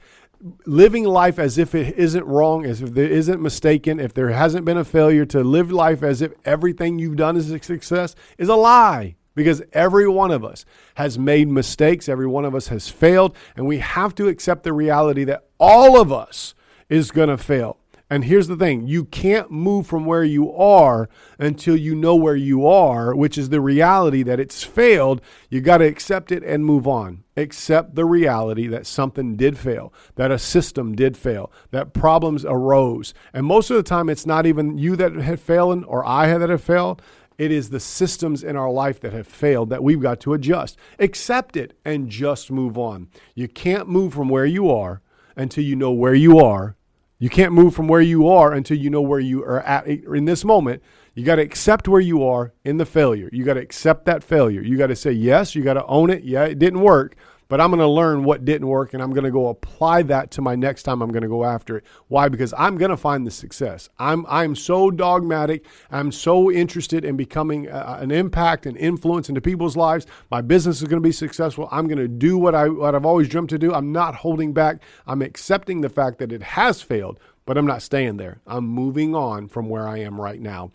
Living 0.67 1.05
life 1.05 1.39
as 1.39 1.59
if 1.59 1.75
it 1.75 1.95
isn't 1.97 2.25
wrong, 2.25 2.65
as 2.65 2.81
if 2.81 2.95
there 2.95 3.09
isn't 3.09 3.43
mistaken, 3.43 4.01
if 4.01 4.15
there 4.15 4.31
hasn't 4.31 4.65
been 4.65 4.79
a 4.79 4.85
failure, 4.85 5.27
to 5.27 5.45
live 5.45 5.71
life 5.71 6.03
as 6.03 6.23
if 6.23 6.33
everything 6.45 6.99
you've 6.99 7.17
done 7.17 7.37
is 7.37 7.51
a 7.51 7.63
success 7.63 8.15
is 8.39 8.49
a 8.49 8.57
lie 8.57 9.17
because 9.35 9.63
every 9.73 10.09
one 10.09 10.31
of 10.31 10.45
us 10.45 10.65
has 10.95 11.19
made 11.19 11.49
mistakes, 11.49 12.09
every 12.09 12.27
one 12.27 12.45
of 12.45 12.55
us 12.55 12.69
has 12.69 12.89
failed, 12.89 13.37
and 13.57 13.67
we 13.67 13.79
have 13.79 14.15
to 14.17 14.29
accept 14.29 14.63
the 14.63 14.73
reality 14.73 15.25
that 15.25 15.45
all 15.59 16.01
of 16.01 16.13
us 16.13 16.55
is 16.89 17.11
going 17.11 17.29
to 17.29 17.39
fail. 17.39 17.79
And 18.11 18.27
here's 18.27 18.49
the 18.49 18.57
thing 18.57 18.87
you 18.87 19.07
can't 19.07 19.51
move 19.51 19.87
from 19.87 20.05
where 20.05 20.23
you 20.23 20.53
are 20.53 21.09
until 21.39 21.75
you 21.75 21.95
know 21.95 22.15
where 22.15 22.37
you 22.37 22.67
are, 22.67 23.15
which 23.15 23.39
is 23.39 23.49
the 23.49 23.63
reality 23.63 24.23
that 24.23 24.39
it's 24.39 24.63
failed. 24.63 25.23
You 25.49 25.63
got 25.63 25.79
to 25.79 25.87
accept 25.87 26.31
it 26.31 26.45
and 26.45 26.67
move 26.67 26.87
on. 26.87 27.25
Accept 27.37 27.95
the 27.95 28.05
reality 28.05 28.67
that 28.69 28.87
something 28.87 29.37
did 29.37 29.59
fail, 29.59 29.93
that 30.17 30.31
a 30.31 30.39
system 30.39 30.95
did 30.95 31.17
fail, 31.17 31.51
that 31.71 31.93
problems 31.93 32.45
arose. 32.45 33.15
And 33.33 33.47
most 33.47 33.71
of 33.71 33.77
the 33.77 33.83
time, 33.83 34.09
it's 34.09 34.27
not 34.27 34.47
even 34.47 34.79
you 34.79 34.97
that 34.97 35.15
had 35.15 35.41
failed 35.41 35.85
or 35.87 36.07
I 36.07 36.27
had 36.27 36.43
that 36.43 36.51
have 36.51 36.63
failed. 36.63 37.03
It 37.37 37.51
is 37.51 37.71
the 37.71 37.81
systems 37.81 38.45
in 38.45 38.57
our 38.57 38.71
life 38.71 39.01
that 39.01 39.13
have 39.13 39.27
failed 39.27 39.71
that 39.71 39.83
we've 39.83 40.01
got 40.01 40.21
to 40.21 40.35
adjust. 40.35 40.77
Accept 40.99 41.57
it 41.57 41.77
and 41.85 42.09
just 42.09 42.51
move 42.51 42.79
on. 42.79 43.09
You 43.35 43.49
can't 43.49 43.89
move 43.89 44.15
from 44.15 44.29
where 44.29 44.47
you 44.47 44.71
are 44.71 45.03
until 45.37 45.65
you 45.65 45.75
know 45.77 45.93
where 45.93 46.15
you 46.15 46.39
are. 46.39 46.77
You 47.19 47.31
can't 47.31 47.53
move 47.53 47.75
from 47.75 47.89
where 47.89 48.01
you 48.01 48.29
are 48.29 48.53
until 48.53 48.77
you 48.77 48.91
know 48.91 49.01
where 49.01 49.21
you 49.21 49.43
are 49.45 49.61
at 49.63 49.87
in 49.87 50.25
this 50.27 50.45
moment. 50.45 50.83
You 51.15 51.25
got 51.25 51.37
to 51.37 51.43
accept 51.43 51.89
where 51.89 52.01
you 52.01 52.25
are 52.25 52.53
in 52.65 52.77
the 52.77 52.87
failure. 52.87 53.31
You 53.33 53.45
got 53.45 53.55
to 53.55 53.61
accept 53.61 54.05
that 54.07 54.25
failure. 54.25 54.61
You 54.61 54.77
got 54.77 54.89
to 54.89 54.97
say, 54.97 55.13
yes, 55.13 55.55
you 55.55 55.63
got 55.63 55.75
to 55.75 55.87
own 55.87 56.11
it. 56.11 56.25
Yeah, 56.25 56.45
it 56.45 56.59
didn't 56.59 56.81
work, 56.81 57.17
but 57.49 57.61
I'm 57.61 57.71
going 57.71 57.81
to 57.81 57.89
learn 57.89 58.25
what 58.25 58.45
didn't 58.45 58.69
work 58.69 58.95
and 58.95 59.03
I'm 59.03 59.13
going 59.13 59.25
to 59.25 59.31
go 59.31 59.49
apply 59.49 60.03
that 60.03 60.31
to 60.33 60.43
my 60.43 60.55
next 60.55 60.85
time 60.85 61.03
I'm 61.03 61.11
going 61.11 61.23
to 61.23 61.29
go 61.29 61.45
after 61.45 61.79
it. 61.79 61.85
Why? 62.09 62.29
Because 62.29 62.55
I'm 62.57 62.77
going 62.79 62.91
to 62.91 62.97
find 62.97 63.27
the 63.27 63.31
success. 63.31 63.89
I'm 63.99 64.25
I'm 64.29 64.55
so 64.55 64.91
dogmatic. 64.91 65.67
I'm 65.91 66.13
so 66.13 66.51
interested 66.51 67.05
in 67.05 67.17
becoming 67.17 67.69
a, 67.69 67.99
an 68.01 68.11
impact 68.11 68.67
and 68.67 68.77
influence 68.77 69.29
into 69.29 69.41
people's 69.41 69.77
lives. 69.77 70.07
My 70.31 70.41
business 70.41 70.81
is 70.83 70.89
going 70.89 71.03
to 71.03 71.07
be 71.07 71.13
successful. 71.13 71.69
I'm 71.71 71.87
going 71.87 71.99
to 71.99 72.09
do 72.09 72.39
what 72.39 72.55
I 72.55 72.69
what 72.69 72.95
I've 72.95 73.07
always 73.07 73.29
dreamt 73.29 73.51
to 73.51 73.59
do. 73.59 73.75
I'm 73.75 73.93
not 73.93 74.17
holding 74.17 74.53
back. 74.53 74.83
I'm 75.07 75.23
accepting 75.23 75.81
the 75.81 75.89
fact 75.89 76.19
that 76.19 76.33
it 76.33 76.43
has 76.43 76.83
failed, 76.83 77.21
but 77.47 77.59
I'm 77.59 77.67
not 77.67 77.83
staying 77.83 78.17
there. 78.17 78.41
I'm 78.47 78.67
moving 78.67 79.15
on 79.15 79.49
from 79.49 79.69
where 79.69 79.87
I 79.87 79.99
am 79.99 80.21
right 80.21 80.41
now. 80.41 80.73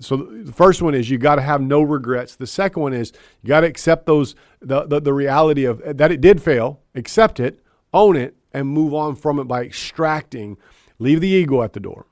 So 0.00 0.16
the 0.16 0.52
first 0.52 0.82
one 0.82 0.94
is 0.94 1.10
you 1.10 1.18
got 1.18 1.36
to 1.36 1.42
have 1.42 1.60
no 1.60 1.82
regrets. 1.82 2.36
The 2.36 2.46
second 2.46 2.82
one 2.82 2.92
is 2.92 3.12
you 3.42 3.48
got 3.48 3.60
to 3.60 3.66
accept 3.66 4.06
those 4.06 4.34
the, 4.60 4.86
the, 4.86 5.00
the 5.00 5.12
reality 5.12 5.64
of 5.64 5.80
uh, 5.82 5.92
that 5.94 6.10
it 6.10 6.20
did 6.20 6.42
fail, 6.42 6.80
accept 6.94 7.38
it, 7.38 7.60
own 7.92 8.16
it, 8.16 8.36
and 8.52 8.68
move 8.68 8.94
on 8.94 9.14
from 9.14 9.38
it 9.38 9.44
by 9.44 9.62
extracting. 9.62 10.56
Leave 10.98 11.20
the 11.20 11.28
ego 11.28 11.62
at 11.62 11.72
the 11.72 11.80
door. 11.80 12.06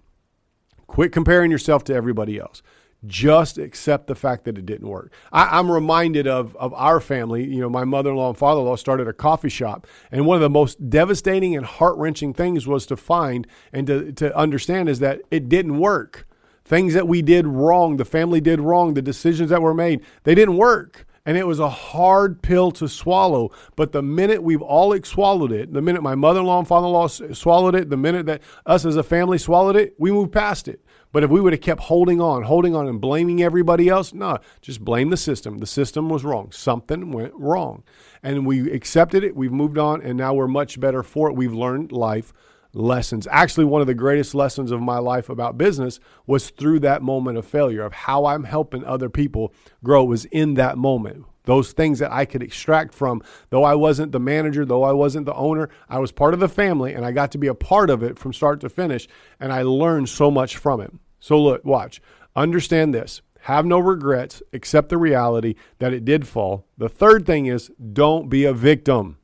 Quit 0.87 1.13
comparing 1.13 1.51
yourself 1.51 1.85
to 1.85 1.95
everybody 1.95 2.39
else. 2.39 2.63
Just 3.07 3.59
accept 3.59 4.09
the 4.09 4.15
fact 4.17 4.45
that 4.45 4.59
it 4.59 4.67
didn't 4.67 4.89
work. 4.89 5.13
I, 5.31 5.59
am 5.59 5.71
reminded 5.71 6.27
of, 6.27 6.57
of 6.57 6.75
our 6.75 7.01
family. 7.01 7.45
You 7.45 7.61
know, 7.61 7.71
my 7.71 7.85
mother 7.85 8.11
in 8.11 8.17
law 8.17 8.31
and 8.31 8.37
father 8.37 8.61
in 8.61 8.67
law 8.67 8.75
started 8.75 9.07
a 9.07 9.13
coffee 9.13 9.51
shop. 9.51 9.87
And 10.11 10.27
one 10.27 10.35
of 10.35 10.41
the 10.41 10.51
most 10.51 10.91
devastating 10.91 11.55
and 11.55 11.65
heart 11.65 11.97
wrenching 11.97 12.35
things 12.35 12.67
was 12.67 12.87
to 12.87 12.97
find 12.97 13.47
and 13.73 13.87
to, 13.87 14.13
to 14.13 14.37
understand 14.37 14.89
is 14.89 14.99
that 14.99 15.21
it 15.31 15.49
didn't 15.49 15.79
work 15.79 16.27
things 16.69 16.95
that 16.95 17.09
we 17.09 17.23
did 17.23 17.47
wrong, 17.47 17.97
the 17.97 18.05
family 18.05 18.41
did 18.41 18.61
wrong, 18.61 18.95
the 18.95 19.03
decisions 19.03 19.51
that 19.51 19.63
were 19.63 19.75
made, 19.75 20.03
they 20.25 20.35
didn't 20.35 20.57
work. 20.57 21.07
And 21.25 21.37
it 21.37 21.47
was 21.47 21.59
a 21.59 21.69
hard 21.69 22.41
pill 22.41 22.71
to 22.73 22.89
swallow. 22.89 23.51
But 23.77 23.93
the 23.93 24.01
minute 24.01 24.43
we've 24.43 24.63
all 24.63 24.99
swallowed 25.03 25.53
it, 25.53 25.75
the 25.75 25.83
minute 25.83 26.03
my 26.03 26.15
mother 26.15 26.41
in 26.41 26.47
law 26.47 26.59
and 26.59 26.67
father 26.67 26.87
in 26.87 26.93
law 26.93 27.07
swallowed 27.07 27.75
it, 27.75 27.91
the 27.91 27.99
minute 27.99 28.25
that 28.27 28.41
us 28.65 28.87
as 28.87 28.97
a 28.97 29.03
family 29.03 29.37
swallowed 29.37 29.77
it, 29.77 29.95
we 29.99 30.11
moved 30.11 30.33
past 30.33 30.69
it. 30.69 30.83
But 31.13 31.25
if 31.25 31.31
we 31.31 31.41
would 31.41 31.53
have 31.53 31.61
kept 31.61 31.83
holding 31.83 32.21
on, 32.21 32.45
holding 32.45 32.75
on, 32.75 32.87
and 32.87 33.01
blaming 33.01 33.43
everybody 33.43 33.89
else, 33.89 34.15
no, 34.15 34.39
just 34.63 34.83
blame 34.83 35.11
the 35.11 35.17
system. 35.19 35.59
The 35.59 35.67
system 35.67 36.09
was 36.09 36.25
wrong. 36.25 36.51
Something 36.51 37.13
went 37.13 37.35
wrong. 37.35 37.83
And 38.23 38.47
we 38.47 38.71
accepted 38.73 39.23
it, 39.23 39.37
we've 39.37 39.53
moved 39.53 39.79
on, 39.79 40.01
and 40.03 40.17
now 40.17 40.33
we're 40.33 40.49
much 40.49 40.81
better 40.81 41.03
for 41.03 41.29
it. 41.29 41.37
We've 41.37 41.53
learned 41.53 41.93
life 41.93 42.33
lessons. 42.73 43.27
Actually, 43.31 43.65
one 43.65 43.81
of 43.81 43.87
the 43.87 43.95
greatest 43.95 44.35
lessons 44.35 44.71
of 44.71 44.81
my 44.81 44.99
life 44.99 45.29
about 45.29 45.59
business 45.59 46.01
was 46.27 46.51
through 46.51 46.81
that 46.81 47.03
moment 47.03 47.39
of 47.39 47.47
failure, 47.47 47.83
of 47.83 47.93
how 47.93 48.27
I'm 48.27 48.45
helping 48.45 48.85
other 48.85 49.09
people 49.09 49.53
grow, 49.83 50.05
was 50.05 50.25
in 50.27 50.55
that 50.55 50.79
moment. 50.79 51.25
Those 51.45 51.73
things 51.73 51.99
that 52.01 52.13
I 52.13 52.27
could 52.27 52.43
extract 52.43 52.93
from, 52.93 53.23
though 53.49 53.65
I 53.65 53.75
wasn't 53.75 54.13
the 54.13 54.21
manager, 54.21 54.67
though 54.67 54.83
I 54.83 54.93
wasn't 54.93 55.25
the 55.25 55.35
owner, 55.35 55.71
I 55.89 55.99
was 55.99 56.13
part 56.13 56.35
of 56.35 56.41
the 56.41 56.49
family 56.49 56.93
and 56.93 57.07
I 57.07 57.13
got 57.13 57.33
to 57.33 57.39
be 57.39 57.47
a 57.47 57.55
part 57.55 57.89
of 57.89 58.03
it 58.03 58.19
from 58.19 58.35
start 58.35 58.61
to 58.61 58.69
finish. 58.69 59.09
And 59.41 59.51
I 59.51 59.63
learned 59.63 60.11
so 60.11 60.31
much 60.31 60.59
from 60.59 60.83
it. 60.83 60.93
So, 61.21 61.41
look, 61.41 61.65
watch, 61.65 62.03
understand 62.37 62.95
this 62.95 63.23
have 63.43 63.65
no 63.65 63.79
regrets, 63.79 64.43
accept 64.53 64.91
the 64.91 64.99
reality 64.99 65.55
that 65.79 65.95
it 65.95 66.05
did 66.05 66.27
fall. 66.29 66.67
The 66.77 66.89
third 66.89 67.25
thing 67.25 67.47
is 67.47 67.71
don't 67.93 68.29
be 68.29 68.45
a 68.45 68.53
victim. 68.53 69.17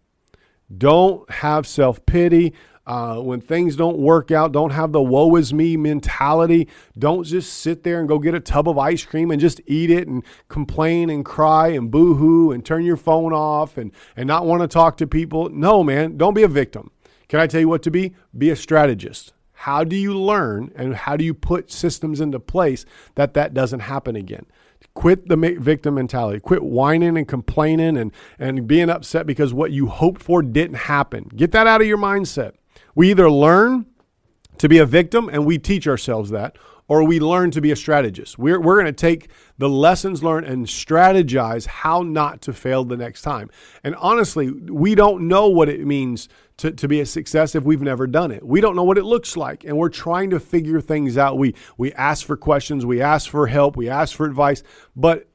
Don't 0.76 1.28
have 1.30 1.66
self 1.66 2.04
pity. 2.06 2.54
Uh, 2.86 3.16
when 3.16 3.40
things 3.40 3.76
don't 3.76 3.98
work 3.98 4.30
out, 4.30 4.52
don't 4.52 4.70
have 4.70 4.92
the 4.92 5.02
woe 5.02 5.34
is 5.36 5.54
me 5.54 5.76
mentality. 5.76 6.68
Don't 6.98 7.24
just 7.24 7.52
sit 7.52 7.82
there 7.82 7.98
and 7.98 8.08
go 8.08 8.18
get 8.18 8.34
a 8.34 8.40
tub 8.40 8.68
of 8.68 8.78
ice 8.78 9.04
cream 9.04 9.30
and 9.30 9.40
just 9.40 9.60
eat 9.66 9.90
it 9.90 10.06
and 10.06 10.22
complain 10.48 11.08
and 11.08 11.24
cry 11.24 11.68
and 11.68 11.90
boo 11.90 12.14
hoo 12.14 12.52
and 12.52 12.64
turn 12.64 12.84
your 12.84 12.98
phone 12.98 13.32
off 13.32 13.78
and, 13.78 13.90
and 14.16 14.26
not 14.26 14.44
want 14.44 14.60
to 14.60 14.68
talk 14.68 14.98
to 14.98 15.06
people. 15.06 15.48
No, 15.48 15.82
man, 15.82 16.18
don't 16.18 16.34
be 16.34 16.42
a 16.42 16.48
victim. 16.48 16.90
Can 17.28 17.40
I 17.40 17.46
tell 17.46 17.60
you 17.60 17.68
what 17.68 17.82
to 17.84 17.90
be? 17.90 18.14
Be 18.36 18.50
a 18.50 18.56
strategist. 18.56 19.32
How 19.52 19.82
do 19.82 19.96
you 19.96 20.12
learn 20.12 20.72
and 20.76 20.94
how 20.94 21.16
do 21.16 21.24
you 21.24 21.32
put 21.32 21.70
systems 21.70 22.20
into 22.20 22.38
place 22.38 22.84
that 23.14 23.32
that 23.32 23.54
doesn't 23.54 23.80
happen 23.80 24.14
again? 24.14 24.44
Quit 24.92 25.28
the 25.28 25.36
victim 25.58 25.94
mentality. 25.94 26.38
Quit 26.38 26.62
whining 26.62 27.16
and 27.16 27.26
complaining 27.26 27.96
and, 27.96 28.12
and 28.38 28.66
being 28.66 28.90
upset 28.90 29.26
because 29.26 29.54
what 29.54 29.72
you 29.72 29.86
hoped 29.86 30.22
for 30.22 30.42
didn't 30.42 30.76
happen. 30.76 31.30
Get 31.34 31.52
that 31.52 31.66
out 31.66 31.80
of 31.80 31.86
your 31.86 31.96
mindset. 31.96 32.52
We 32.94 33.10
either 33.10 33.30
learn 33.30 33.86
to 34.58 34.68
be 34.68 34.78
a 34.78 34.86
victim 34.86 35.28
and 35.28 35.44
we 35.44 35.58
teach 35.58 35.88
ourselves 35.88 36.30
that, 36.30 36.56
or 36.86 37.02
we 37.02 37.18
learn 37.18 37.50
to 37.50 37.60
be 37.60 37.70
a 37.70 37.76
strategist. 37.76 38.38
We're, 38.38 38.60
we're 38.60 38.74
going 38.74 38.86
to 38.86 38.92
take 38.92 39.28
the 39.58 39.68
lessons 39.68 40.22
learned 40.22 40.46
and 40.46 40.66
strategize 40.66 41.66
how 41.66 42.02
not 42.02 42.42
to 42.42 42.52
fail 42.52 42.84
the 42.84 42.96
next 42.96 43.22
time. 43.22 43.50
And 43.82 43.94
honestly, 43.96 44.50
we 44.50 44.94
don't 44.94 45.26
know 45.26 45.48
what 45.48 45.68
it 45.68 45.84
means 45.86 46.28
to, 46.58 46.70
to 46.70 46.86
be 46.86 47.00
a 47.00 47.06
success 47.06 47.54
if 47.54 47.64
we've 47.64 47.82
never 47.82 48.06
done 48.06 48.30
it. 48.30 48.46
We 48.46 48.60
don't 48.60 48.76
know 48.76 48.84
what 48.84 48.98
it 48.98 49.04
looks 49.04 49.36
like, 49.36 49.64
and 49.64 49.76
we're 49.76 49.88
trying 49.88 50.30
to 50.30 50.40
figure 50.40 50.80
things 50.80 51.16
out. 51.16 51.38
We, 51.38 51.54
we 51.78 51.92
ask 51.94 52.24
for 52.26 52.36
questions, 52.36 52.84
we 52.86 53.00
ask 53.00 53.28
for 53.28 53.46
help, 53.46 53.76
we 53.76 53.88
ask 53.88 54.14
for 54.14 54.26
advice, 54.26 54.62
but 54.94 55.28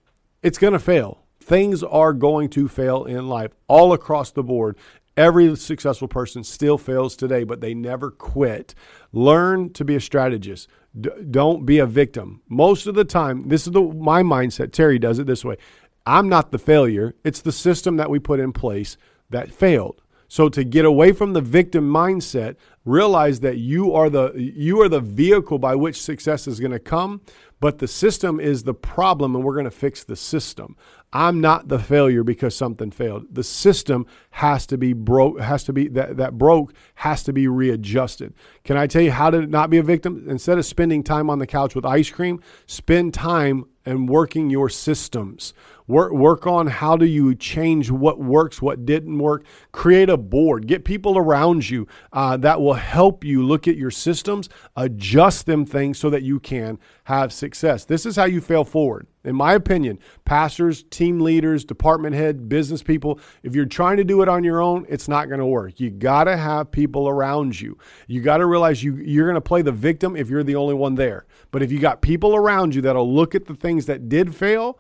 it's 0.44 0.58
going 0.58 0.74
to 0.74 0.80
fail. 0.80 1.26
Things 1.42 1.84
are 1.84 2.14
going 2.14 2.50
to 2.50 2.68
fail 2.68 3.06
in 3.06 3.28
life 3.28 3.52
all 3.68 3.92
across 3.92 4.32
the 4.32 4.44
board. 4.44 4.78
Every 5.18 5.56
successful 5.56 6.08
person 6.08 6.44
still 6.44 6.78
fails 6.78 7.16
today, 7.16 7.44
but 7.44 7.62
they 7.62 7.74
never 7.74 8.12
quit. 8.12 8.74
Learn 9.12 9.72
to 9.74 9.84
be 9.84 9.96
a 9.96 10.02
strategist. 10.02 10.68
D- 11.00 11.10
don't 11.30 11.66
be 11.66 11.80
a 11.80 11.86
victim. 11.86 12.42
Most 12.48 12.88
of 12.88 12.96
the 12.96 13.04
time, 13.04 13.50
this 13.50 13.68
is 13.68 13.74
the, 13.74 13.82
my 13.82 14.24
mindset. 14.24 14.72
Terry 14.72 14.98
does 14.98 15.20
it 15.20 15.28
this 15.28 15.44
way 15.44 15.58
I'm 16.06 16.30
not 16.30 16.52
the 16.52 16.60
failure, 16.60 17.16
it's 17.24 17.42
the 17.42 17.52
system 17.52 17.98
that 17.98 18.10
we 18.10 18.20
put 18.20 18.40
in 18.40 18.54
place 18.54 18.98
that 19.30 19.52
failed. 19.52 20.02
So 20.28 20.48
to 20.50 20.64
get 20.64 20.86
away 20.86 21.12
from 21.12 21.34
the 21.34 21.42
victim 21.42 21.92
mindset, 21.92 22.56
realize 22.86 23.40
that 23.40 23.58
you 23.58 23.94
are 23.94 24.10
the 24.10 24.32
you 24.36 24.80
are 24.82 24.88
the 24.88 25.00
vehicle 25.00 25.58
by 25.58 25.76
which 25.76 26.02
success 26.02 26.48
is 26.48 26.60
going 26.60 26.72
to 26.72 26.80
come, 26.80 27.22
but 27.60 27.80
the 27.80 27.88
system 27.88 28.40
is 28.40 28.64
the 28.64 28.74
problem 28.74 29.36
and 29.36 29.44
we're 29.44 29.54
going 29.54 29.66
to 29.66 29.72
fix 29.72 30.04
the 30.04 30.16
system. 30.16 30.76
I'm 31.12 31.42
not 31.42 31.68
the 31.68 31.80
failure 31.80 32.24
because 32.24 32.56
something 32.56 32.92
failed. 32.92 33.26
The 33.32 33.44
system 33.44 34.06
has 34.32 34.68
to 34.68 34.78
be 34.78 34.94
broke 34.94 35.40
has 35.40 35.64
to 35.64 35.74
be 35.74 35.88
that 35.90 36.18
that 36.18 36.38
broke 36.38 36.74
has 36.96 37.24
to 37.24 37.34
be 37.34 37.48
readjusted. 37.48 38.34
Can 38.64 38.78
I 38.78 38.86
tell 38.86 39.02
you 39.02 39.12
how 39.12 39.32
to 39.32 39.46
not 39.48 39.70
be 39.70 39.78
a 39.78 39.84
victim? 39.84 40.26
Instead 40.30 40.60
of 40.60 40.66
spending 40.66 41.04
time 41.04 41.30
on 41.30 41.40
the 41.40 41.48
couch 41.48 41.74
with 41.74 41.86
ice 41.86 42.12
cream, 42.12 42.42
spend 42.68 43.14
time 43.14 43.66
and 43.86 44.08
working 44.08 44.52
your 44.52 44.70
systems. 44.70 45.54
Work, 45.90 46.12
work 46.12 46.46
on 46.46 46.68
how 46.68 46.98
do 46.98 47.06
you 47.08 47.34
change 47.34 47.90
what 47.90 48.20
works, 48.20 48.62
what 48.62 48.86
didn't 48.86 49.18
work. 49.18 49.44
Create 49.72 50.08
a 50.08 50.18
board. 50.18 50.68
Get 50.68 50.86
people 50.86 51.18
around 51.18 51.68
you 51.68 51.88
uh, 52.14 52.38
that 52.38 52.62
will 52.62 52.76
help 52.76 53.24
you 53.24 53.44
look 53.44 53.68
at 53.68 53.76
your 53.76 53.90
systems, 53.90 54.50
adjust 54.76 55.48
them 55.48 55.66
things 55.66 55.98
so 55.98 56.12
that 56.12 56.22
you 56.22 56.40
can 56.40 56.78
have 57.06 57.34
success. 57.34 57.86
This 57.86 58.06
is 58.06 58.16
how 58.16 58.26
you 58.26 58.40
fail 58.40 58.64
forward. 58.64 59.08
In 59.24 59.36
my 59.36 59.54
opinion, 59.54 59.98
pastors, 60.26 60.84
team 60.84 61.22
leaders, 61.22 61.66
department 61.66 62.16
head, 62.16 62.48
business 62.48 62.84
people, 62.84 63.20
if 63.42 63.56
you're 63.56 63.66
trying 63.66 63.98
to 63.98 64.04
do 64.04 64.22
it 64.22 64.30
on 64.30 64.44
your 64.44 64.62
own, 64.62 64.86
it's 64.90 65.08
not 65.08 65.28
going 65.28 65.40
to 65.40 65.46
work. 65.48 65.80
You 65.80 65.90
got 65.90 66.26
to 66.26 66.38
have 66.38 66.72
people 66.72 67.10
around 67.10 67.60
you. 67.60 67.80
You 68.08 68.22
got 68.22 68.38
to 68.38 68.46
realize 68.46 68.84
you, 68.84 68.96
you're 68.98 69.26
going 69.26 69.34
to 69.34 69.42
play 69.42 69.64
the 69.64 69.72
victim 69.72 70.16
if 70.16 70.30
you're 70.30 70.44
the 70.44 70.56
only 70.56 70.76
one 70.76 70.94
there. 70.94 71.26
But 71.50 71.64
if 71.64 71.72
you 71.72 71.80
got 71.80 72.04
people 72.04 72.36
around 72.36 72.76
you 72.76 72.82
that'll 72.84 73.12
look 73.12 73.34
at 73.34 73.48
the 73.48 73.56
things 73.56 73.88
that 73.88 74.08
did 74.08 74.36
fail, 74.36 74.80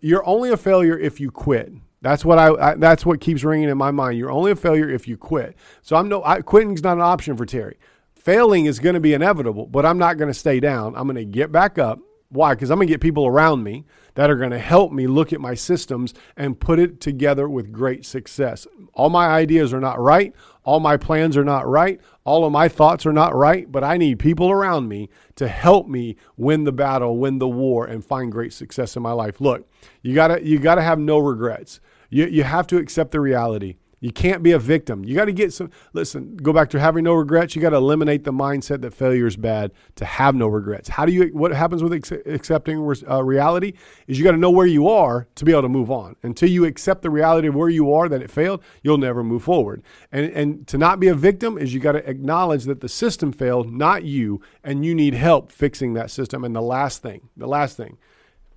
you're 0.00 0.26
only 0.26 0.50
a 0.50 0.56
failure 0.56 0.98
if 0.98 1.20
you 1.20 1.30
quit. 1.30 1.72
That's 2.00 2.24
what 2.24 2.38
I, 2.38 2.48
I, 2.54 2.74
That's 2.74 3.04
what 3.04 3.20
keeps 3.20 3.42
ringing 3.42 3.68
in 3.68 3.78
my 3.78 3.90
mind. 3.90 4.18
You're 4.18 4.30
only 4.30 4.52
a 4.52 4.56
failure 4.56 4.88
if 4.88 5.08
you 5.08 5.16
quit. 5.16 5.56
So 5.82 5.96
I'm 5.96 6.08
no. 6.08 6.22
I, 6.24 6.42
quitting's 6.42 6.82
not 6.82 6.96
an 6.96 7.02
option 7.02 7.36
for 7.36 7.44
Terry. 7.44 7.78
Failing 8.14 8.66
is 8.66 8.78
going 8.78 8.94
to 8.94 9.00
be 9.00 9.14
inevitable, 9.14 9.66
but 9.66 9.86
I'm 9.86 9.98
not 9.98 10.18
going 10.18 10.28
to 10.28 10.34
stay 10.34 10.60
down. 10.60 10.94
I'm 10.96 11.04
going 11.04 11.16
to 11.16 11.24
get 11.24 11.50
back 11.50 11.78
up. 11.78 11.98
Why? 12.28 12.54
Because 12.54 12.70
I'm 12.70 12.76
going 12.76 12.88
to 12.88 12.92
get 12.92 13.00
people 13.00 13.26
around 13.26 13.62
me 13.62 13.86
that 14.18 14.30
are 14.30 14.36
going 14.36 14.50
to 14.50 14.58
help 14.58 14.90
me 14.90 15.06
look 15.06 15.32
at 15.32 15.40
my 15.40 15.54
systems 15.54 16.12
and 16.36 16.58
put 16.58 16.80
it 16.80 17.00
together 17.00 17.48
with 17.48 17.70
great 17.70 18.04
success. 18.04 18.66
All 18.92 19.10
my 19.10 19.28
ideas 19.28 19.72
are 19.72 19.78
not 19.78 20.00
right. 20.00 20.34
All 20.64 20.80
my 20.80 20.96
plans 20.96 21.36
are 21.36 21.44
not 21.44 21.68
right. 21.68 22.00
All 22.24 22.44
of 22.44 22.50
my 22.50 22.66
thoughts 22.66 23.06
are 23.06 23.12
not 23.12 23.32
right, 23.32 23.70
but 23.70 23.84
I 23.84 23.96
need 23.96 24.18
people 24.18 24.50
around 24.50 24.88
me 24.88 25.08
to 25.36 25.46
help 25.46 25.86
me 25.86 26.16
win 26.36 26.64
the 26.64 26.72
battle, 26.72 27.16
win 27.16 27.38
the 27.38 27.46
war, 27.46 27.86
and 27.86 28.04
find 28.04 28.32
great 28.32 28.52
success 28.52 28.96
in 28.96 29.04
my 29.04 29.12
life. 29.12 29.40
Look, 29.40 29.70
you 30.02 30.16
gotta 30.16 30.44
you 30.44 30.58
gotta 30.58 30.82
have 30.82 30.98
no 30.98 31.18
regrets. 31.18 31.78
You 32.10 32.26
you 32.26 32.42
have 32.42 32.66
to 32.66 32.76
accept 32.76 33.12
the 33.12 33.20
reality 33.20 33.76
you 34.00 34.12
can't 34.12 34.42
be 34.42 34.52
a 34.52 34.58
victim. 34.58 35.04
You 35.04 35.16
got 35.16 35.24
to 35.24 35.32
get 35.32 35.52
some. 35.52 35.70
Listen, 35.92 36.36
go 36.36 36.52
back 36.52 36.70
to 36.70 36.80
having 36.80 37.04
no 37.04 37.14
regrets. 37.14 37.56
You 37.56 37.62
got 37.62 37.70
to 37.70 37.76
eliminate 37.76 38.22
the 38.22 38.32
mindset 38.32 38.80
that 38.82 38.94
failure 38.94 39.26
is 39.26 39.36
bad 39.36 39.72
to 39.96 40.04
have 40.04 40.36
no 40.36 40.46
regrets. 40.46 40.88
How 40.88 41.04
do 41.04 41.12
you? 41.12 41.28
What 41.32 41.52
happens 41.52 41.82
with 41.82 41.92
accepting 41.92 42.78
uh, 43.08 43.24
reality 43.24 43.72
is 44.06 44.16
you 44.18 44.24
got 44.24 44.32
to 44.32 44.38
know 44.38 44.50
where 44.50 44.66
you 44.66 44.88
are 44.88 45.26
to 45.34 45.44
be 45.44 45.50
able 45.50 45.62
to 45.62 45.68
move 45.68 45.90
on. 45.90 46.14
Until 46.22 46.48
you 46.48 46.64
accept 46.64 47.02
the 47.02 47.10
reality 47.10 47.48
of 47.48 47.56
where 47.56 47.68
you 47.68 47.92
are 47.92 48.08
that 48.08 48.22
it 48.22 48.30
failed, 48.30 48.62
you'll 48.82 48.98
never 48.98 49.24
move 49.24 49.42
forward. 49.42 49.82
And 50.12 50.30
and 50.30 50.66
to 50.68 50.78
not 50.78 51.00
be 51.00 51.08
a 51.08 51.14
victim 51.14 51.58
is 51.58 51.74
you 51.74 51.80
got 51.80 51.92
to 51.92 52.08
acknowledge 52.08 52.64
that 52.64 52.80
the 52.80 52.88
system 52.88 53.32
failed, 53.32 53.72
not 53.72 54.04
you, 54.04 54.40
and 54.62 54.84
you 54.84 54.94
need 54.94 55.14
help 55.14 55.50
fixing 55.50 55.94
that 55.94 56.10
system. 56.12 56.44
And 56.44 56.54
the 56.54 56.62
last 56.62 57.02
thing, 57.02 57.30
the 57.36 57.48
last 57.48 57.76
thing, 57.76 57.98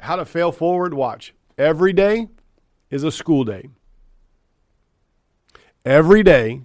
how 0.01 0.17
to 0.17 0.25
fail 0.25 0.51
forward. 0.51 0.93
Watch 0.93 1.33
every 1.57 1.93
day 1.93 2.27
is 2.91 3.03
a 3.03 3.11
school 3.11 3.43
day. 3.43 3.69
Every 5.85 6.21
day 6.21 6.61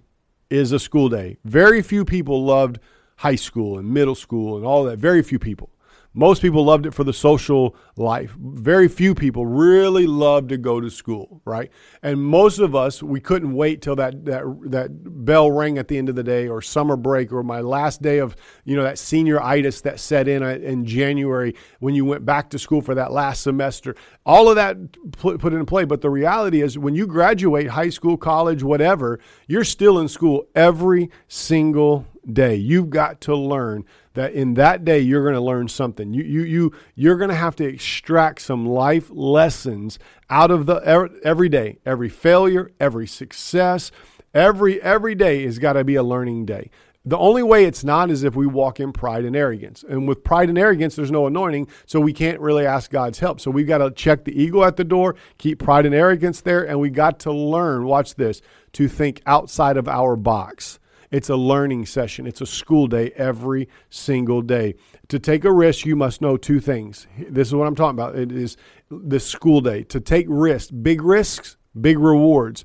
is 0.50 0.72
a 0.72 0.78
school 0.78 1.08
day. 1.08 1.38
Very 1.42 1.80
few 1.80 2.04
people 2.04 2.44
loved 2.44 2.78
high 3.16 3.36
school 3.36 3.78
and 3.78 3.88
middle 3.88 4.14
school 4.14 4.58
and 4.58 4.66
all 4.66 4.84
that. 4.84 4.98
Very 4.98 5.22
few 5.22 5.38
people. 5.38 5.70
Most 6.18 6.40
people 6.40 6.64
loved 6.64 6.86
it 6.86 6.94
for 6.94 7.04
the 7.04 7.12
social 7.12 7.76
life. 7.94 8.34
Very 8.40 8.88
few 8.88 9.14
people 9.14 9.44
really 9.44 10.06
loved 10.06 10.48
to 10.48 10.56
go 10.56 10.80
to 10.80 10.88
school, 10.88 11.42
right? 11.44 11.70
And 12.02 12.24
most 12.24 12.58
of 12.58 12.74
us, 12.74 13.02
we 13.02 13.20
couldn't 13.20 13.52
wait 13.52 13.82
till 13.82 13.96
that 13.96 14.24
that 14.24 14.44
that 14.70 14.88
bell 15.26 15.50
rang 15.50 15.76
at 15.76 15.88
the 15.88 15.98
end 15.98 16.08
of 16.08 16.14
the 16.14 16.22
day, 16.22 16.48
or 16.48 16.62
summer 16.62 16.96
break, 16.96 17.32
or 17.32 17.42
my 17.42 17.60
last 17.60 18.00
day 18.00 18.16
of 18.16 18.34
you 18.64 18.74
know 18.74 18.82
that 18.82 18.94
senioritis 18.94 19.82
that 19.82 20.00
set 20.00 20.26
in 20.26 20.42
uh, 20.42 20.58
in 20.62 20.86
January 20.86 21.54
when 21.80 21.94
you 21.94 22.06
went 22.06 22.24
back 22.24 22.48
to 22.48 22.58
school 22.58 22.80
for 22.80 22.94
that 22.94 23.12
last 23.12 23.42
semester. 23.42 23.94
All 24.24 24.48
of 24.48 24.56
that 24.56 24.78
put, 25.12 25.38
put 25.38 25.52
into 25.52 25.66
play. 25.66 25.84
But 25.84 26.00
the 26.00 26.08
reality 26.08 26.62
is, 26.62 26.78
when 26.78 26.94
you 26.94 27.06
graduate 27.06 27.68
high 27.68 27.90
school, 27.90 28.16
college, 28.16 28.62
whatever, 28.62 29.20
you're 29.48 29.64
still 29.64 29.98
in 29.98 30.08
school 30.08 30.48
every 30.54 31.10
single 31.28 32.06
day. 32.32 32.56
You've 32.56 32.90
got 32.90 33.20
to 33.22 33.36
learn 33.36 33.84
that 34.14 34.32
in 34.32 34.54
that 34.54 34.84
day 34.84 34.98
you're 35.00 35.22
going 35.22 35.34
to 35.34 35.40
learn 35.40 35.68
something. 35.68 36.12
You 36.12 36.24
you 36.24 36.42
you 36.42 36.72
you're 36.94 37.16
going 37.16 37.30
to 37.30 37.36
have 37.36 37.56
to 37.56 37.64
extract 37.64 38.40
some 38.40 38.66
life 38.66 39.08
lessons 39.10 39.98
out 40.28 40.50
of 40.50 40.66
the 40.66 40.82
er, 40.88 41.10
every 41.22 41.48
day, 41.48 41.78
every 41.86 42.08
failure, 42.08 42.72
every 42.80 43.06
success, 43.06 43.90
every 44.34 44.80
every 44.82 45.14
day 45.14 45.44
has 45.44 45.58
got 45.58 45.74
to 45.74 45.84
be 45.84 45.94
a 45.94 46.02
learning 46.02 46.46
day. 46.46 46.70
The 47.08 47.16
only 47.16 47.44
way 47.44 47.66
it's 47.66 47.84
not 47.84 48.10
is 48.10 48.24
if 48.24 48.34
we 48.34 48.48
walk 48.48 48.80
in 48.80 48.92
pride 48.92 49.24
and 49.24 49.36
arrogance. 49.36 49.84
And 49.88 50.08
with 50.08 50.24
pride 50.24 50.48
and 50.48 50.58
arrogance, 50.58 50.96
there's 50.96 51.12
no 51.12 51.28
anointing, 51.28 51.68
so 51.86 52.00
we 52.00 52.12
can't 52.12 52.40
really 52.40 52.66
ask 52.66 52.90
God's 52.90 53.20
help. 53.20 53.40
So 53.40 53.48
we've 53.48 53.68
got 53.68 53.78
to 53.78 53.92
check 53.92 54.24
the 54.24 54.36
ego 54.36 54.64
at 54.64 54.76
the 54.76 54.82
door, 54.82 55.14
keep 55.38 55.60
pride 55.60 55.86
and 55.86 55.94
arrogance 55.94 56.40
there, 56.40 56.66
and 56.66 56.80
we 56.80 56.90
got 56.90 57.20
to 57.20 57.32
learn, 57.32 57.84
watch 57.84 58.16
this, 58.16 58.42
to 58.72 58.88
think 58.88 59.22
outside 59.24 59.76
of 59.76 59.86
our 59.86 60.16
box. 60.16 60.80
It's 61.10 61.28
a 61.28 61.36
learning 61.36 61.86
session. 61.86 62.26
It's 62.26 62.40
a 62.40 62.46
school 62.46 62.86
day 62.86 63.12
every 63.16 63.68
single 63.90 64.42
day. 64.42 64.74
To 65.08 65.18
take 65.18 65.44
a 65.44 65.52
risk, 65.52 65.86
you 65.86 65.96
must 65.96 66.20
know 66.20 66.36
two 66.36 66.60
things. 66.60 67.06
This 67.28 67.48
is 67.48 67.54
what 67.54 67.66
I'm 67.66 67.74
talking 67.74 67.98
about. 67.98 68.16
It 68.16 68.32
is 68.32 68.56
the 68.90 69.20
school 69.20 69.60
day. 69.60 69.82
To 69.84 70.00
take 70.00 70.26
risks, 70.28 70.70
big 70.70 71.02
risks, 71.02 71.56
big 71.80 71.98
rewards. 71.98 72.64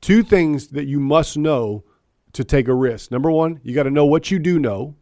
Two 0.00 0.22
things 0.22 0.68
that 0.68 0.86
you 0.86 1.00
must 1.00 1.36
know 1.36 1.84
to 2.32 2.44
take 2.44 2.68
a 2.68 2.74
risk. 2.74 3.10
Number 3.10 3.30
one, 3.30 3.60
you 3.62 3.74
got 3.74 3.82
to 3.84 3.90
know 3.90 4.06
what 4.06 4.30
you 4.30 4.38
do 4.38 4.58
know. 4.58 4.96